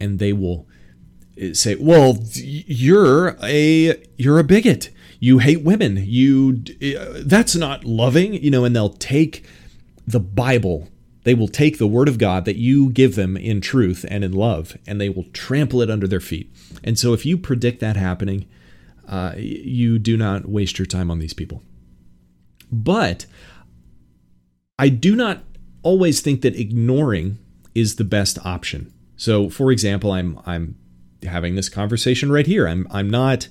and 0.00 0.18
they 0.18 0.32
will 0.32 0.66
uh, 1.40 1.54
say, 1.54 1.76
"Well, 1.76 2.18
you're 2.34 3.36
a 3.42 4.02
you're 4.16 4.38
a 4.38 4.44
bigot." 4.44 4.90
you 5.22 5.38
hate 5.38 5.62
women. 5.62 6.02
You 6.04 6.64
uh, 6.82 7.22
that's 7.24 7.54
not 7.54 7.84
loving, 7.84 8.34
you 8.34 8.50
know, 8.50 8.64
and 8.64 8.74
they'll 8.74 8.88
take 8.88 9.46
the 10.04 10.18
Bible. 10.18 10.88
They 11.22 11.32
will 11.32 11.46
take 11.46 11.78
the 11.78 11.86
word 11.86 12.08
of 12.08 12.18
God 12.18 12.44
that 12.44 12.56
you 12.56 12.90
give 12.90 13.14
them 13.14 13.36
in 13.36 13.60
truth 13.60 14.04
and 14.08 14.24
in 14.24 14.32
love, 14.32 14.76
and 14.84 15.00
they 15.00 15.08
will 15.08 15.26
trample 15.32 15.80
it 15.80 15.88
under 15.88 16.08
their 16.08 16.18
feet. 16.18 16.52
And 16.82 16.98
so, 16.98 17.12
if 17.12 17.24
you 17.24 17.38
predict 17.38 17.78
that 17.78 17.94
happening, 17.94 18.48
uh, 19.06 19.34
you 19.36 20.00
do 20.00 20.16
not 20.16 20.48
waste 20.48 20.80
your 20.80 20.86
time 20.86 21.08
on 21.08 21.20
these 21.20 21.34
people. 21.34 21.62
But 22.72 23.26
I 24.78 24.88
do 24.88 25.14
not 25.14 25.44
always 25.82 26.20
think 26.20 26.40
that 26.40 26.56
ignoring 26.58 27.38
is 27.74 27.96
the 27.96 28.04
best 28.04 28.38
option. 28.44 28.92
So, 29.16 29.50
for 29.50 29.70
example, 29.70 30.10
I'm 30.10 30.40
I'm 30.46 30.76
having 31.22 31.54
this 31.54 31.68
conversation 31.68 32.32
right 32.32 32.46
here. 32.46 32.66
I'm 32.66 32.88
I'm 32.90 33.08
not 33.08 33.48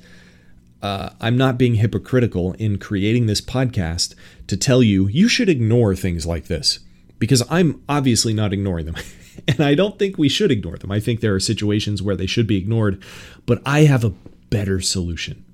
uh, 0.82 1.12
I'm 1.22 1.38
not 1.38 1.58
being 1.58 1.76
hypocritical 1.76 2.54
in 2.54 2.80
creating 2.80 3.28
this 3.28 3.42
podcast 3.42 4.16
to 4.48 4.58
tell 4.58 4.82
you 4.82 5.08
you 5.08 5.28
should 5.28 5.48
ignore 5.50 5.96
things 5.96 6.26
like 6.26 6.48
this 6.48 6.80
because 7.20 7.44
I'm 7.50 7.84
obviously 7.88 8.34
not 8.34 8.52
ignoring 8.52 8.88
them. 8.88 8.96
and 9.48 9.62
I 9.62 9.76
don't 9.76 10.00
think 10.00 10.18
we 10.18 10.28
should 10.28 10.52
ignore 10.52 10.78
them. 10.78 10.92
I 10.92 11.00
think 11.00 11.20
there 11.20 11.36
are 11.36 11.40
situations 11.40 12.02
where 12.02 12.16
they 12.16 12.26
should 12.26 12.48
be 12.48 12.58
ignored, 12.58 13.02
but 13.46 13.62
I 13.66 13.82
have 13.82 14.04
a 14.04 14.14
better 14.50 14.82
solution. 14.82 15.46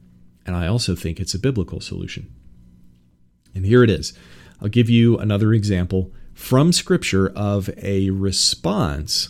And 0.46 0.56
I 0.56 0.68
also 0.68 0.96
think 0.96 1.20
it's 1.20 1.34
a 1.34 1.40
biblical 1.40 1.82
solution. 1.82 2.34
And 3.58 3.66
here 3.66 3.84
it 3.84 3.90
is. 3.90 4.14
I'll 4.62 4.70
give 4.70 4.90
you 4.90 5.18
another 5.18 5.52
example 5.52 6.14
from 6.34 6.72
Scripture 6.72 7.28
of 7.36 7.70
a 7.82 8.12
response 8.12 9.30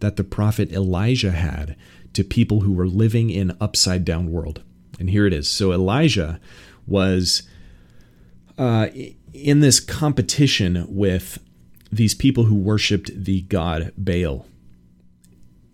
that 0.00 0.16
the 0.16 0.24
prophet 0.24 0.72
Elijah 0.72 1.30
had 1.30 1.76
to 2.12 2.24
people 2.24 2.60
who 2.60 2.72
were 2.72 2.88
living 2.88 3.30
in 3.30 3.56
upside 3.60 4.04
down 4.04 4.32
world. 4.32 4.62
And 4.98 5.08
here 5.08 5.26
it 5.26 5.32
is. 5.32 5.48
So 5.48 5.72
Elijah 5.72 6.40
was 6.86 7.44
uh, 8.58 8.88
in 9.32 9.60
this 9.60 9.78
competition 9.78 10.84
with 10.88 11.38
these 11.92 12.14
people 12.14 12.44
who 12.44 12.56
worshiped 12.56 13.12
the 13.14 13.42
god 13.42 13.92
Baal. 13.96 14.46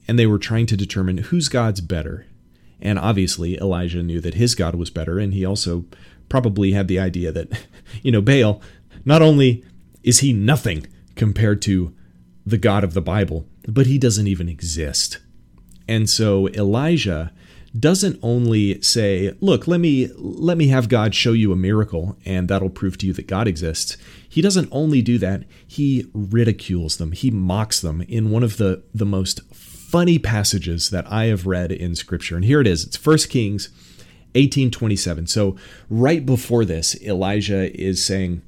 And 0.06 0.18
they 0.18 0.26
were 0.26 0.38
trying 0.38 0.66
to 0.66 0.76
determine 0.76 1.18
whose 1.18 1.48
God's 1.48 1.80
better. 1.80 2.26
And 2.82 2.98
obviously, 2.98 3.56
Elijah 3.56 4.02
knew 4.02 4.20
that 4.20 4.34
his 4.34 4.54
God 4.54 4.74
was 4.74 4.90
better. 4.90 5.18
And 5.18 5.32
he 5.32 5.46
also 5.46 5.86
probably 6.34 6.72
had 6.72 6.88
the 6.88 6.98
idea 6.98 7.30
that, 7.30 7.48
you 8.02 8.10
know, 8.10 8.20
Baal, 8.20 8.60
not 9.04 9.22
only 9.22 9.64
is 10.02 10.18
he 10.18 10.32
nothing 10.32 10.84
compared 11.14 11.62
to 11.62 11.94
the 12.44 12.58
God 12.58 12.82
of 12.82 12.92
the 12.92 13.00
Bible, 13.00 13.46
but 13.68 13.86
he 13.86 13.98
doesn't 13.98 14.26
even 14.26 14.48
exist. 14.48 15.18
And 15.86 16.10
so 16.10 16.48
Elijah 16.48 17.32
doesn't 17.78 18.18
only 18.20 18.82
say, 18.82 19.32
"Look, 19.40 19.68
let 19.68 19.78
me 19.78 20.10
let 20.16 20.58
me 20.58 20.68
have 20.68 20.88
God 20.88 21.14
show 21.14 21.32
you 21.32 21.52
a 21.52 21.56
miracle 21.56 22.16
and 22.24 22.48
that'll 22.48 22.68
prove 22.68 22.98
to 22.98 23.06
you 23.06 23.12
that 23.12 23.28
God 23.28 23.46
exists." 23.46 23.96
He 24.28 24.42
doesn't 24.42 24.68
only 24.72 25.02
do 25.02 25.18
that, 25.18 25.44
he 25.64 26.06
ridicules 26.12 26.96
them. 26.96 27.12
He 27.12 27.30
mocks 27.30 27.80
them 27.80 28.02
in 28.02 28.30
one 28.30 28.42
of 28.42 28.56
the 28.56 28.82
the 28.92 29.06
most 29.06 29.40
funny 29.54 30.18
passages 30.18 30.90
that 30.90 31.06
I 31.10 31.26
have 31.26 31.46
read 31.46 31.70
in 31.70 31.94
scripture. 31.94 32.34
And 32.34 32.44
here 32.44 32.60
it 32.60 32.66
is. 32.66 32.84
It's 32.84 33.04
1 33.04 33.18
Kings 33.28 33.70
18:27. 34.34 35.28
So 35.28 35.56
right 35.88 36.24
before 36.24 36.64
this, 36.64 37.00
Elijah 37.02 37.74
is 37.80 38.04
saying, 38.04 38.42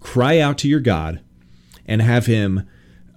cry 0.00 0.38
out 0.38 0.58
to 0.58 0.68
your 0.68 0.80
God 0.80 1.20
and 1.86 2.02
have 2.02 2.26
him 2.26 2.68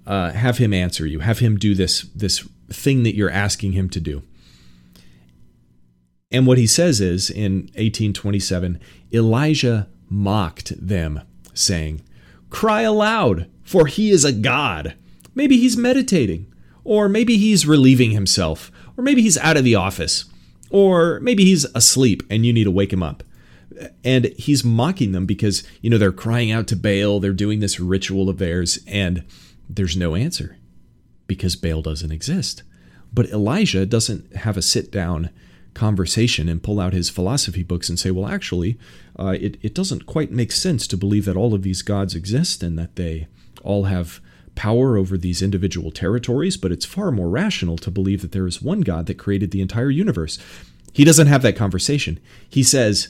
uh, 0.05 0.31
have 0.31 0.57
him 0.57 0.73
answer 0.73 1.05
you, 1.05 1.19
have 1.19 1.39
him 1.39 1.57
do 1.57 1.75
this 1.75 2.01
this 2.15 2.47
thing 2.69 3.03
that 3.03 3.15
you're 3.15 3.29
asking 3.29 3.73
him 3.73 3.89
to 3.89 3.99
do. 3.99 4.23
And 6.31 6.47
what 6.47 6.57
he 6.57 6.67
says 6.67 7.01
is 7.01 7.29
in 7.29 7.63
1827, 7.75 8.79
Elijah 9.13 9.89
mocked 10.09 10.73
them, 10.85 11.21
saying, 11.53 12.01
Cry 12.49 12.81
aloud, 12.81 13.49
for 13.63 13.87
he 13.87 14.11
is 14.11 14.23
a 14.23 14.31
god. 14.31 14.95
Maybe 15.35 15.57
he's 15.57 15.75
meditating, 15.75 16.51
or 16.83 17.09
maybe 17.09 17.37
he's 17.37 17.67
relieving 17.67 18.11
himself, 18.11 18.71
or 18.97 19.03
maybe 19.03 19.21
he's 19.21 19.37
out 19.37 19.57
of 19.57 19.65
the 19.65 19.75
office, 19.75 20.25
or 20.71 21.19
maybe 21.19 21.45
he's 21.45 21.65
asleep 21.75 22.23
and 22.29 22.45
you 22.45 22.53
need 22.53 22.63
to 22.63 22.71
wake 22.71 22.91
him 22.91 23.03
up. 23.03 23.23
And 24.03 24.25
he's 24.37 24.63
mocking 24.63 25.11
them 25.11 25.25
because, 25.25 25.63
you 25.81 25.89
know, 25.89 25.97
they're 25.97 26.11
crying 26.11 26.51
out 26.51 26.67
to 26.67 26.75
Baal, 26.75 27.19
they're 27.19 27.33
doing 27.33 27.59
this 27.59 27.79
ritual 27.79 28.29
of 28.29 28.37
theirs, 28.37 28.79
and 28.85 29.23
there's 29.69 29.95
no 29.95 30.15
answer 30.15 30.57
because 31.25 31.55
Baal 31.55 31.81
doesn't 31.81 32.11
exist. 32.11 32.63
But 33.13 33.29
Elijah 33.29 33.85
doesn't 33.85 34.35
have 34.37 34.57
a 34.57 34.61
sit 34.61 34.91
down 34.91 35.29
conversation 35.73 36.49
and 36.49 36.63
pull 36.63 36.79
out 36.79 36.93
his 36.93 37.09
philosophy 37.09 37.63
books 37.63 37.89
and 37.89 37.99
say, 37.99 38.11
well, 38.11 38.27
actually, 38.27 38.77
uh, 39.17 39.35
it, 39.39 39.57
it 39.61 39.73
doesn't 39.73 40.05
quite 40.05 40.31
make 40.31 40.51
sense 40.51 40.85
to 40.87 40.97
believe 40.97 41.25
that 41.25 41.37
all 41.37 41.53
of 41.53 41.63
these 41.63 41.81
gods 41.81 42.15
exist 42.15 42.61
and 42.61 42.77
that 42.77 42.95
they 42.95 43.27
all 43.63 43.85
have 43.85 44.19
power 44.55 44.97
over 44.97 45.17
these 45.17 45.41
individual 45.41 45.91
territories, 45.91 46.57
but 46.57 46.71
it's 46.71 46.85
far 46.85 47.11
more 47.11 47.29
rational 47.29 47.77
to 47.77 47.91
believe 47.91 48.21
that 48.21 48.31
there 48.31 48.47
is 48.47 48.61
one 48.61 48.81
God 48.81 49.05
that 49.05 49.17
created 49.17 49.51
the 49.51 49.61
entire 49.61 49.89
universe. 49.89 50.37
He 50.93 51.03
doesn't 51.03 51.27
have 51.27 51.41
that 51.41 51.55
conversation. 51.55 52.19
He 52.49 52.63
says, 52.63 53.09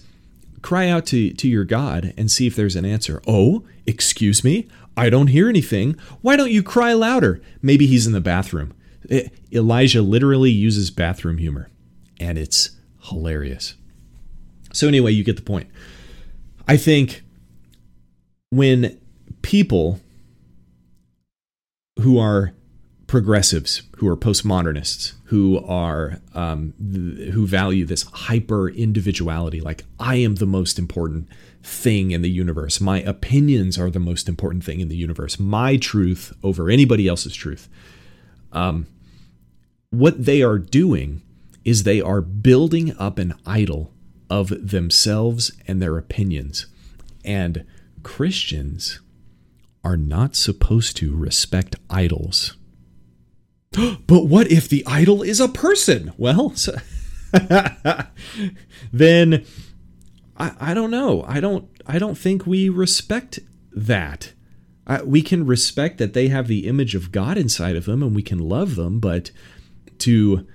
Cry 0.61 0.89
out 0.89 1.07
to, 1.07 1.33
to 1.33 1.47
your 1.47 1.65
God 1.65 2.13
and 2.17 2.29
see 2.29 2.45
if 2.45 2.55
there's 2.55 2.75
an 2.75 2.85
answer. 2.85 3.21
Oh, 3.25 3.63
excuse 3.87 4.43
me? 4.43 4.67
I 4.95 5.09
don't 5.09 5.27
hear 5.27 5.49
anything. 5.49 5.97
Why 6.21 6.35
don't 6.35 6.51
you 6.51 6.61
cry 6.61 6.93
louder? 6.93 7.41
Maybe 7.61 7.87
he's 7.87 8.05
in 8.05 8.13
the 8.13 8.21
bathroom. 8.21 8.73
Elijah 9.51 10.03
literally 10.03 10.51
uses 10.51 10.91
bathroom 10.91 11.39
humor, 11.39 11.69
and 12.19 12.37
it's 12.37 12.71
hilarious. 13.05 13.73
So, 14.73 14.87
anyway, 14.87 15.11
you 15.11 15.23
get 15.23 15.35
the 15.35 15.41
point. 15.41 15.69
I 16.67 16.77
think 16.77 17.23
when 18.51 18.99
people 19.41 19.99
who 21.99 22.17
are 22.17 22.53
progressives, 23.07 23.83
who 23.97 24.07
are 24.07 24.15
postmodernists, 24.15 25.13
who 25.25 25.63
are 25.65 26.21
um, 26.33 26.73
th- 26.79 27.33
who 27.33 27.45
value 27.45 27.85
this 27.85 28.03
hyper 28.03 28.69
individuality, 28.69 29.59
like 29.59 29.83
I 29.99 30.15
am 30.15 30.35
the 30.35 30.45
most 30.45 30.79
important 30.79 31.27
thing 31.61 32.11
in 32.11 32.21
the 32.21 32.29
universe. 32.29 32.79
My 32.79 33.01
opinions 33.01 33.77
are 33.77 33.89
the 33.89 33.99
most 33.99 34.29
important 34.29 34.63
thing 34.63 34.79
in 34.79 34.87
the 34.87 34.95
universe. 34.95 35.39
My 35.39 35.77
truth 35.77 36.33
over 36.43 36.69
anybody 36.69 37.07
else's 37.07 37.35
truth. 37.35 37.67
Um, 38.51 38.87
what 39.89 40.25
they 40.25 40.41
are 40.41 40.57
doing 40.57 41.21
is 41.65 41.83
they 41.83 42.01
are 42.01 42.21
building 42.21 42.95
up 42.97 43.19
an 43.19 43.33
idol 43.45 43.91
of 44.29 44.69
themselves 44.69 45.51
and 45.67 45.81
their 45.81 45.97
opinions. 45.97 46.65
And 47.25 47.65
Christians 48.03 49.01
are 49.83 49.97
not 49.97 50.35
supposed 50.35 50.97
to 50.97 51.15
respect 51.15 51.75
idols. 51.89 52.55
but 54.07 54.25
what 54.25 54.51
if 54.51 54.67
the 54.69 54.83
idol 54.85 55.21
is 55.21 55.39
a 55.39 55.47
person? 55.47 56.13
Well, 56.17 56.51
so 56.55 56.75
then 58.93 59.45
I, 60.37 60.51
I 60.59 60.73
don't 60.73 60.91
know. 60.91 61.23
I 61.27 61.39
don't 61.39 61.69
I 61.85 61.99
don't 61.99 62.17
think 62.17 62.45
we 62.45 62.69
respect 62.69 63.39
that. 63.71 64.33
I, 64.87 65.03
we 65.03 65.21
can 65.21 65.45
respect 65.45 65.99
that 65.99 66.13
they 66.13 66.27
have 66.27 66.47
the 66.47 66.67
image 66.67 66.95
of 66.95 67.11
God 67.11 67.37
inside 67.37 67.75
of 67.75 67.85
them 67.85 68.03
and 68.03 68.15
we 68.15 68.23
can 68.23 68.39
love 68.39 68.75
them, 68.75 68.99
but 68.99 69.31
to 69.99 70.47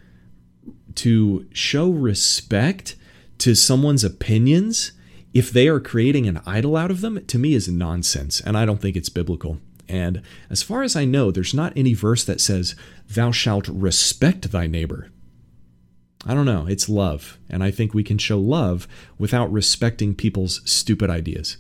to 0.97 1.47
show 1.53 1.91
respect 1.91 2.97
to 3.39 3.55
someone's 3.55 4.03
opinions 4.03 4.93
if 5.37 5.51
they 5.51 5.69
are 5.69 5.81
creating 5.81 6.27
an 6.27 6.41
idol 6.47 6.79
out 6.79 6.91
of 6.91 7.03
them 7.03 7.23
to 7.27 7.39
me 7.39 7.53
is 7.53 7.69
nonsense 7.69 8.41
and 8.41 8.57
I 8.57 8.65
don't 8.65 8.81
think 8.81 8.97
it's 8.97 9.11
biblical. 9.11 9.59
And 9.87 10.23
as 10.49 10.63
far 10.63 10.83
as 10.83 10.97
I 10.97 11.05
know, 11.05 11.31
there's 11.31 11.53
not 11.53 11.75
any 11.77 11.93
verse 11.93 12.25
that 12.25 12.41
says, 12.41 12.75
Thou 13.07 13.33
shalt 13.33 13.69
respect 13.69 14.51
thy 14.51 14.67
neighbor. 14.67 15.11
I 16.25 16.33
don't 16.33 16.47
know. 16.47 16.67
It's 16.67 16.89
love. 16.89 17.37
And 17.51 17.63
I 17.63 17.71
think 17.71 17.93
we 17.93 18.03
can 18.03 18.17
show 18.17 18.39
love 18.39 18.89
without 19.19 19.53
respecting 19.53 20.15
people's 20.15 20.63
stupid 20.65 21.11
ideas. 21.11 21.59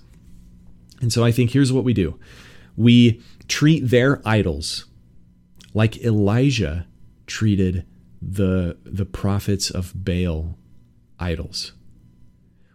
And 1.02 1.12
so 1.12 1.22
I 1.22 1.30
think 1.30 1.50
here's 1.50 1.72
what 1.72 1.84
we 1.84 1.92
do 1.92 2.18
we 2.78 3.22
treat 3.46 3.80
their 3.80 4.26
idols 4.26 4.86
like 5.74 6.02
Elijah 6.02 6.86
treated 7.26 7.84
the, 8.22 8.78
the 8.84 9.04
prophets 9.04 9.68
of 9.68 9.92
Baal 9.94 10.56
idols. 11.20 11.72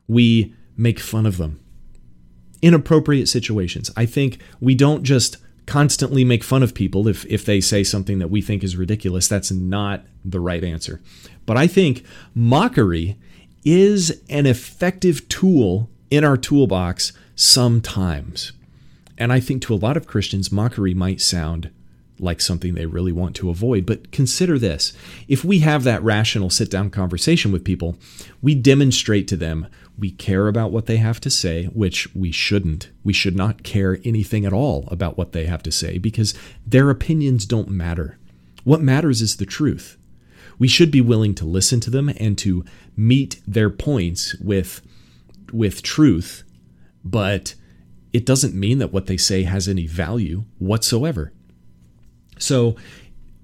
We 0.07 0.53
make 0.77 0.99
fun 0.99 1.25
of 1.25 1.37
them. 1.37 1.59
Inappropriate 2.61 3.27
situations. 3.27 3.89
I 3.95 4.05
think 4.05 4.39
we 4.59 4.75
don't 4.75 5.03
just 5.03 5.37
constantly 5.65 6.23
make 6.23 6.43
fun 6.43 6.63
of 6.63 6.73
people 6.73 7.07
if, 7.07 7.25
if 7.25 7.45
they 7.45 7.61
say 7.61 7.83
something 7.83 8.19
that 8.19 8.29
we 8.29 8.41
think 8.41 8.63
is 8.63 8.75
ridiculous. 8.75 9.27
That's 9.27 9.51
not 9.51 10.03
the 10.23 10.39
right 10.39 10.63
answer. 10.63 11.01
But 11.45 11.57
I 11.57 11.67
think 11.67 12.03
mockery 12.33 13.17
is 13.63 14.21
an 14.29 14.45
effective 14.45 15.27
tool 15.29 15.89
in 16.09 16.23
our 16.23 16.37
toolbox 16.37 17.13
sometimes. 17.35 18.51
And 19.17 19.31
I 19.31 19.39
think 19.39 19.61
to 19.63 19.73
a 19.73 19.75
lot 19.75 19.97
of 19.97 20.07
Christians, 20.07 20.51
mockery 20.51 20.93
might 20.93 21.21
sound 21.21 21.71
like 22.21 22.39
something 22.39 22.73
they 22.73 22.85
really 22.85 23.11
want 23.11 23.35
to 23.37 23.49
avoid. 23.49 23.85
But 23.85 24.11
consider 24.11 24.57
this 24.59 24.93
if 25.27 25.43
we 25.43 25.59
have 25.59 25.83
that 25.83 26.03
rational 26.03 26.49
sit 26.49 26.69
down 26.69 26.89
conversation 26.89 27.51
with 27.51 27.65
people, 27.65 27.97
we 28.41 28.55
demonstrate 28.55 29.27
to 29.29 29.35
them 29.35 29.67
we 29.97 30.11
care 30.11 30.47
about 30.47 30.71
what 30.71 30.87
they 30.87 30.97
have 30.97 31.19
to 31.21 31.29
say, 31.29 31.65
which 31.65 32.13
we 32.15 32.31
shouldn't. 32.31 32.89
We 33.03 33.13
should 33.13 33.35
not 33.35 33.63
care 33.63 33.99
anything 34.03 34.45
at 34.45 34.53
all 34.53 34.87
about 34.87 35.15
what 35.15 35.31
they 35.31 35.45
have 35.45 35.61
to 35.63 35.71
say 35.71 35.99
because 35.99 36.33
their 36.65 36.89
opinions 36.89 37.45
don't 37.45 37.69
matter. 37.69 38.17
What 38.63 38.81
matters 38.81 39.21
is 39.21 39.37
the 39.37 39.45
truth. 39.45 39.97
We 40.57 40.67
should 40.67 40.91
be 40.91 41.01
willing 41.01 41.35
to 41.35 41.45
listen 41.45 41.79
to 41.81 41.89
them 41.89 42.09
and 42.09 42.37
to 42.39 42.65
meet 42.95 43.41
their 43.47 43.69
points 43.69 44.35
with, 44.39 44.81
with 45.51 45.83
truth, 45.83 46.43
but 47.03 47.55
it 48.13 48.25
doesn't 48.25 48.55
mean 48.55 48.79
that 48.79 48.91
what 48.91 49.05
they 49.05 49.17
say 49.17 49.43
has 49.43 49.67
any 49.67 49.87
value 49.87 50.45
whatsoever. 50.57 51.31
So, 52.41 52.75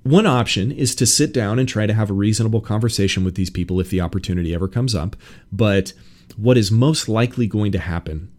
one 0.03 0.25
option 0.25 0.71
is 0.71 0.95
to 0.95 1.05
sit 1.05 1.33
down 1.33 1.59
and 1.59 1.67
try 1.67 1.85
to 1.85 1.93
have 1.93 2.09
a 2.09 2.13
reasonable 2.13 2.61
conversation 2.61 3.25
with 3.25 3.35
these 3.35 3.49
people 3.49 3.81
if 3.81 3.89
the 3.89 3.99
opportunity 3.99 4.53
ever 4.53 4.69
comes 4.69 4.95
up. 4.95 5.17
But 5.51 5.91
what 6.37 6.57
is 6.57 6.71
most 6.71 7.09
likely 7.09 7.45
going 7.45 7.73
to 7.73 7.79
happen 7.79 8.31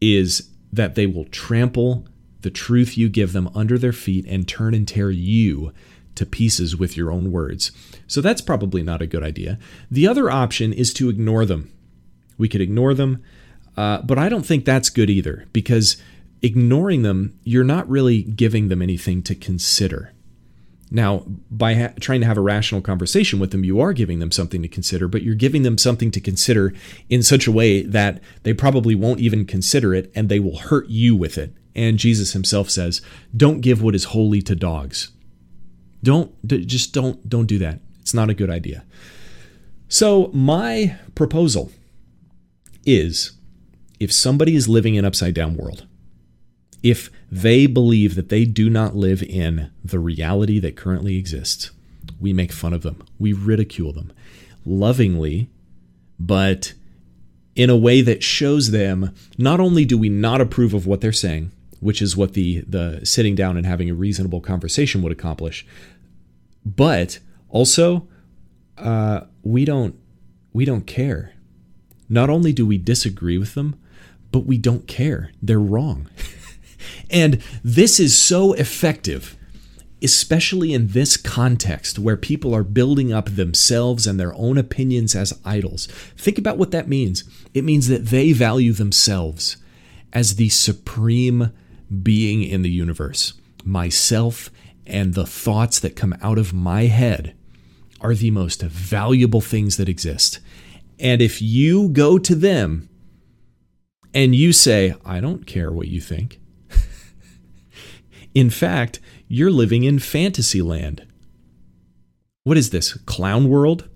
is 0.00 0.48
that 0.72 0.94
they 0.94 1.06
will 1.06 1.26
trample 1.26 2.06
the 2.40 2.50
truth 2.50 2.96
you 2.96 3.10
give 3.10 3.32
them 3.34 3.50
under 3.54 3.76
their 3.76 3.92
feet 3.92 4.24
and 4.26 4.48
turn 4.48 4.72
and 4.72 4.88
tear 4.88 5.10
you 5.10 5.72
to 6.14 6.24
pieces 6.24 6.76
with 6.76 6.96
your 6.96 7.10
own 7.10 7.30
words. 7.30 7.72
So 8.06 8.20
that's 8.20 8.40
probably 8.40 8.82
not 8.82 9.02
a 9.02 9.06
good 9.06 9.22
idea. 9.22 9.58
The 9.90 10.08
other 10.08 10.30
option 10.30 10.72
is 10.72 10.94
to 10.94 11.10
ignore 11.10 11.44
them. 11.44 11.70
We 12.38 12.48
could 12.48 12.60
ignore 12.60 12.94
them, 12.94 13.22
uh, 13.76 14.02
but 14.02 14.18
I 14.18 14.28
don't 14.28 14.46
think 14.46 14.64
that's 14.64 14.88
good 14.88 15.10
either 15.10 15.46
because 15.52 15.96
ignoring 16.42 17.02
them, 17.02 17.38
you're 17.44 17.64
not 17.64 17.88
really 17.88 18.22
giving 18.22 18.68
them 18.68 18.82
anything 18.82 19.22
to 19.24 19.34
consider. 19.34 20.12
Now, 20.90 21.24
by 21.50 21.74
ha- 21.74 21.92
trying 22.00 22.20
to 22.20 22.26
have 22.26 22.36
a 22.36 22.42
rational 22.42 22.80
conversation 22.80 23.38
with 23.38 23.52
them, 23.52 23.64
you 23.64 23.80
are 23.80 23.92
giving 23.92 24.18
them 24.18 24.32
something 24.32 24.60
to 24.62 24.68
consider, 24.68 25.06
but 25.06 25.22
you're 25.22 25.36
giving 25.36 25.62
them 25.62 25.78
something 25.78 26.10
to 26.10 26.20
consider 26.20 26.74
in 27.08 27.22
such 27.22 27.46
a 27.46 27.52
way 27.52 27.82
that 27.82 28.20
they 28.42 28.52
probably 28.52 28.94
won't 28.94 29.20
even 29.20 29.44
consider 29.44 29.94
it 29.94 30.10
and 30.14 30.28
they 30.28 30.40
will 30.40 30.58
hurt 30.58 30.88
you 30.88 31.14
with 31.14 31.38
it. 31.38 31.54
And 31.76 31.98
Jesus 31.98 32.32
himself 32.32 32.68
says, 32.68 33.00
"Don't 33.36 33.60
give 33.60 33.80
what 33.80 33.94
is 33.94 34.04
holy 34.04 34.42
to 34.42 34.56
dogs." 34.56 35.12
Don't 36.02 36.32
just 36.46 36.92
don't 36.92 37.28
don't 37.28 37.46
do 37.46 37.58
that. 37.58 37.80
It's 38.00 38.14
not 38.14 38.30
a 38.30 38.34
good 38.34 38.50
idea. 38.50 38.84
So, 39.86 40.30
my 40.32 40.96
proposal 41.14 41.70
is 42.84 43.32
if 44.00 44.12
somebody 44.12 44.56
is 44.56 44.68
living 44.68 44.94
in 44.94 45.04
upside 45.04 45.34
down 45.34 45.56
world, 45.56 45.86
if 46.82 47.10
they 47.30 47.66
believe 47.66 48.14
that 48.14 48.28
they 48.28 48.44
do 48.44 48.70
not 48.70 48.96
live 48.96 49.22
in 49.22 49.70
the 49.84 49.98
reality 49.98 50.58
that 50.58 50.76
currently 50.76 51.16
exists, 51.16 51.70
we 52.18 52.32
make 52.32 52.52
fun 52.52 52.72
of 52.72 52.82
them. 52.82 53.04
We 53.18 53.32
ridicule 53.32 53.92
them 53.92 54.12
lovingly, 54.64 55.48
but 56.18 56.74
in 57.54 57.70
a 57.70 57.76
way 57.76 58.00
that 58.00 58.22
shows 58.22 58.70
them 58.70 59.14
not 59.38 59.60
only 59.60 59.84
do 59.84 59.98
we 59.98 60.08
not 60.08 60.40
approve 60.40 60.74
of 60.74 60.86
what 60.86 61.00
they're 61.00 61.12
saying, 61.12 61.50
which 61.80 62.02
is 62.02 62.16
what 62.16 62.34
the 62.34 62.60
the 62.60 63.00
sitting 63.04 63.34
down 63.34 63.56
and 63.56 63.66
having 63.66 63.90
a 63.90 63.94
reasonable 63.94 64.40
conversation 64.40 65.02
would 65.02 65.12
accomplish, 65.12 65.66
but 66.64 67.18
also 67.48 68.06
uh, 68.78 69.22
we 69.42 69.64
don't 69.64 69.94
we 70.52 70.64
don't 70.64 70.86
care. 70.86 71.34
Not 72.08 72.28
only 72.28 72.52
do 72.52 72.66
we 72.66 72.76
disagree 72.76 73.38
with 73.38 73.54
them, 73.54 73.78
but 74.32 74.40
we 74.40 74.58
don't 74.58 74.86
care. 74.86 75.30
They're 75.42 75.60
wrong. 75.60 76.08
and 77.10 77.42
this 77.62 78.00
is 78.00 78.18
so 78.18 78.52
effective, 78.54 79.36
especially 80.02 80.72
in 80.72 80.88
this 80.88 81.16
context 81.16 81.98
where 81.98 82.16
people 82.16 82.54
are 82.54 82.64
building 82.64 83.12
up 83.12 83.30
themselves 83.30 84.06
and 84.06 84.18
their 84.18 84.34
own 84.34 84.58
opinions 84.58 85.14
as 85.14 85.38
idols. 85.44 85.86
Think 86.16 86.38
about 86.38 86.58
what 86.58 86.70
that 86.70 86.88
means. 86.88 87.24
It 87.54 87.64
means 87.64 87.88
that 87.88 88.06
they 88.06 88.32
value 88.32 88.72
themselves 88.72 89.56
as 90.12 90.36
the 90.36 90.48
supreme 90.48 91.52
being 92.02 92.42
in 92.42 92.62
the 92.62 92.70
universe. 92.70 93.34
Myself 93.64 94.50
and 94.86 95.14
the 95.14 95.26
thoughts 95.26 95.78
that 95.80 95.96
come 95.96 96.16
out 96.22 96.38
of 96.38 96.52
my 96.52 96.84
head 96.84 97.34
are 98.00 98.14
the 98.14 98.30
most 98.30 98.62
valuable 98.62 99.40
things 99.40 99.76
that 99.76 99.88
exist. 99.88 100.40
And 100.98 101.22
if 101.22 101.40
you 101.40 101.88
go 101.88 102.18
to 102.18 102.34
them 102.34 102.88
and 104.14 104.34
you 104.34 104.52
say, 104.52 104.94
I 105.04 105.20
don't 105.20 105.46
care 105.46 105.70
what 105.70 105.88
you 105.88 106.00
think, 106.00 106.39
in 108.34 108.50
fact, 108.50 109.00
you're 109.28 109.50
living 109.50 109.84
in 109.84 109.98
fantasy 109.98 110.62
land. 110.62 111.06
What 112.44 112.56
is 112.56 112.70
this, 112.70 112.94
clown 112.94 113.48
world? 113.48 113.88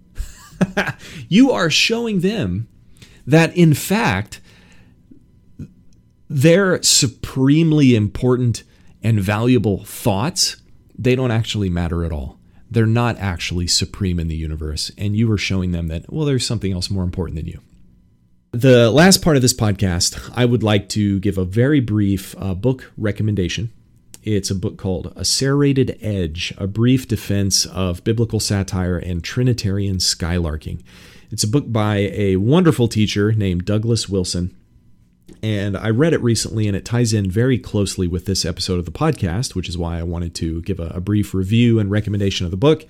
you 1.28 1.50
are 1.50 1.70
showing 1.70 2.20
them 2.20 2.68
that, 3.26 3.56
in 3.56 3.74
fact, 3.74 4.40
their 6.28 6.82
supremely 6.82 7.94
important 7.94 8.64
and 9.02 9.20
valuable 9.20 9.84
thoughts, 9.84 10.56
they 10.98 11.14
don't 11.14 11.30
actually 11.30 11.70
matter 11.70 12.04
at 12.04 12.12
all. 12.12 12.38
They're 12.70 12.86
not 12.86 13.18
actually 13.18 13.66
supreme 13.66 14.18
in 14.18 14.28
the 14.28 14.36
universe. 14.36 14.90
And 14.98 15.16
you 15.16 15.30
are 15.30 15.38
showing 15.38 15.72
them 15.72 15.88
that, 15.88 16.12
well, 16.12 16.24
there's 16.24 16.46
something 16.46 16.72
else 16.72 16.90
more 16.90 17.04
important 17.04 17.36
than 17.36 17.46
you. 17.46 17.60
The 18.52 18.90
last 18.90 19.22
part 19.22 19.36
of 19.36 19.42
this 19.42 19.54
podcast, 19.54 20.32
I 20.34 20.44
would 20.44 20.62
like 20.62 20.88
to 20.90 21.20
give 21.20 21.38
a 21.38 21.44
very 21.44 21.80
brief 21.80 22.34
uh, 22.38 22.54
book 22.54 22.92
recommendation. 22.96 23.72
It's 24.24 24.50
a 24.50 24.54
book 24.54 24.78
called 24.78 25.12
A 25.16 25.24
Serrated 25.24 25.98
Edge 26.00 26.54
A 26.56 26.66
Brief 26.66 27.06
Defense 27.06 27.66
of 27.66 28.02
Biblical 28.04 28.40
Satire 28.40 28.96
and 28.96 29.22
Trinitarian 29.22 29.98
Skylarking. 29.98 30.82
It's 31.30 31.44
a 31.44 31.48
book 31.48 31.70
by 31.70 32.10
a 32.14 32.36
wonderful 32.36 32.88
teacher 32.88 33.32
named 33.32 33.66
Douglas 33.66 34.08
Wilson. 34.08 34.56
And 35.42 35.76
I 35.76 35.90
read 35.90 36.14
it 36.14 36.22
recently, 36.22 36.66
and 36.66 36.74
it 36.74 36.86
ties 36.86 37.12
in 37.12 37.30
very 37.30 37.58
closely 37.58 38.06
with 38.06 38.24
this 38.24 38.46
episode 38.46 38.78
of 38.78 38.86
the 38.86 38.90
podcast, 38.90 39.54
which 39.54 39.68
is 39.68 39.76
why 39.76 39.98
I 39.98 40.04
wanted 40.04 40.34
to 40.36 40.62
give 40.62 40.80
a, 40.80 40.86
a 40.86 41.00
brief 41.02 41.34
review 41.34 41.78
and 41.78 41.90
recommendation 41.90 42.46
of 42.46 42.50
the 42.50 42.56
book. 42.56 42.86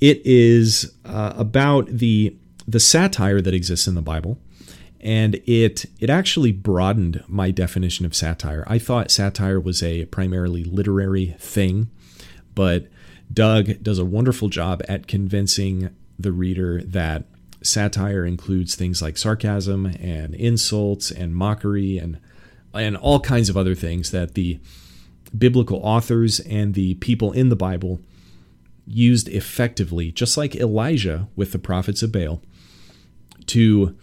It 0.00 0.22
is 0.24 0.92
uh, 1.04 1.34
about 1.36 1.86
the 1.86 2.36
the 2.66 2.80
satire 2.80 3.40
that 3.40 3.54
exists 3.54 3.86
in 3.86 3.94
the 3.94 4.02
Bible, 4.02 4.38
and 5.04 5.34
it 5.46 5.84
it 6.00 6.08
actually 6.08 6.50
broadened 6.50 7.22
my 7.28 7.50
definition 7.50 8.06
of 8.06 8.14
satire. 8.14 8.64
I 8.66 8.78
thought 8.78 9.10
satire 9.10 9.60
was 9.60 9.82
a 9.82 10.06
primarily 10.06 10.64
literary 10.64 11.36
thing, 11.38 11.90
but 12.54 12.88
Doug 13.32 13.82
does 13.82 13.98
a 13.98 14.04
wonderful 14.04 14.48
job 14.48 14.82
at 14.88 15.06
convincing 15.06 15.94
the 16.18 16.32
reader 16.32 16.80
that 16.82 17.24
satire 17.62 18.24
includes 18.24 18.74
things 18.74 19.02
like 19.02 19.16
sarcasm 19.16 19.86
and 19.86 20.34
insults 20.34 21.10
and 21.10 21.36
mockery 21.36 21.98
and 21.98 22.18
and 22.72 22.96
all 22.96 23.20
kinds 23.20 23.48
of 23.48 23.56
other 23.56 23.74
things 23.74 24.10
that 24.10 24.34
the 24.34 24.58
biblical 25.36 25.80
authors 25.82 26.40
and 26.40 26.74
the 26.74 26.94
people 26.94 27.30
in 27.32 27.50
the 27.50 27.56
Bible 27.56 28.00
used 28.86 29.28
effectively, 29.28 30.10
just 30.10 30.36
like 30.36 30.56
Elijah 30.56 31.28
with 31.36 31.52
the 31.52 31.58
prophets 31.58 32.02
of 32.02 32.12
Baal, 32.12 32.42
to 33.46 33.96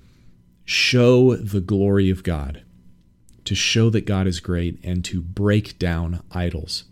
show 0.72 1.36
the 1.36 1.60
glory 1.60 2.10
of 2.10 2.24
God, 2.24 2.64
to 3.44 3.54
show 3.54 3.90
that 3.90 4.06
God 4.06 4.26
is 4.26 4.40
great, 4.40 4.80
and 4.84 5.04
to 5.06 5.22
break 5.22 5.78
down 5.78 6.24
idols. 6.32 6.86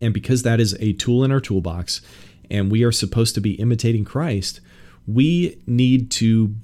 And 0.00 0.14
because 0.14 0.42
that 0.42 0.60
is 0.60 0.74
a 0.80 0.94
tool 0.94 1.22
in 1.22 1.30
our 1.30 1.40
toolbox, 1.40 2.00
and 2.50 2.70
we 2.70 2.82
are 2.84 2.92
supposed 2.92 3.34
to 3.34 3.40
be 3.40 3.52
imitating 3.52 4.04
Christ, 4.04 4.60
we 5.06 5.60
need 5.66 6.10
to 6.12 6.54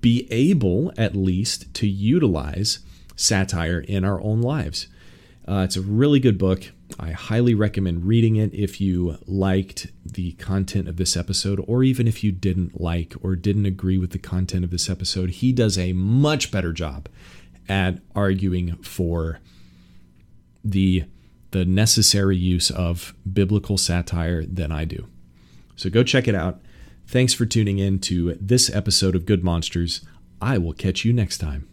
be 0.00 0.28
able, 0.30 0.92
at 0.96 1.16
least, 1.16 1.74
to 1.74 1.88
utilize 1.88 2.78
satire 3.16 3.80
in 3.80 4.04
our 4.04 4.20
own 4.20 4.42
lives. 4.42 4.86
Uh, 5.46 5.62
it's 5.64 5.76
a 5.76 5.82
really 5.82 6.20
good 6.20 6.38
book. 6.38 6.70
I 6.98 7.12
highly 7.12 7.54
recommend 7.54 8.06
reading 8.06 8.36
it 8.36 8.54
if 8.54 8.80
you 8.80 9.18
liked 9.26 9.88
the 10.04 10.32
content 10.32 10.88
of 10.88 10.96
this 10.96 11.16
episode, 11.16 11.62
or 11.66 11.82
even 11.82 12.06
if 12.06 12.22
you 12.22 12.30
didn't 12.30 12.80
like 12.80 13.14
or 13.22 13.36
didn't 13.36 13.66
agree 13.66 13.98
with 13.98 14.10
the 14.10 14.18
content 14.18 14.64
of 14.64 14.70
this 14.70 14.88
episode. 14.88 15.30
He 15.30 15.52
does 15.52 15.78
a 15.78 15.92
much 15.92 16.50
better 16.50 16.72
job 16.72 17.08
at 17.68 18.00
arguing 18.14 18.76
for 18.76 19.40
the 20.64 21.04
the 21.50 21.64
necessary 21.64 22.36
use 22.36 22.70
of 22.70 23.14
biblical 23.30 23.78
satire 23.78 24.44
than 24.44 24.72
I 24.72 24.84
do. 24.84 25.06
So 25.76 25.88
go 25.88 26.02
check 26.02 26.26
it 26.26 26.34
out. 26.34 26.60
Thanks 27.06 27.32
for 27.32 27.46
tuning 27.46 27.78
in 27.78 28.00
to 28.00 28.34
this 28.40 28.74
episode 28.74 29.14
of 29.14 29.24
Good 29.24 29.44
Monsters. 29.44 30.00
I 30.40 30.58
will 30.58 30.72
catch 30.72 31.04
you 31.04 31.12
next 31.12 31.38
time. 31.38 31.68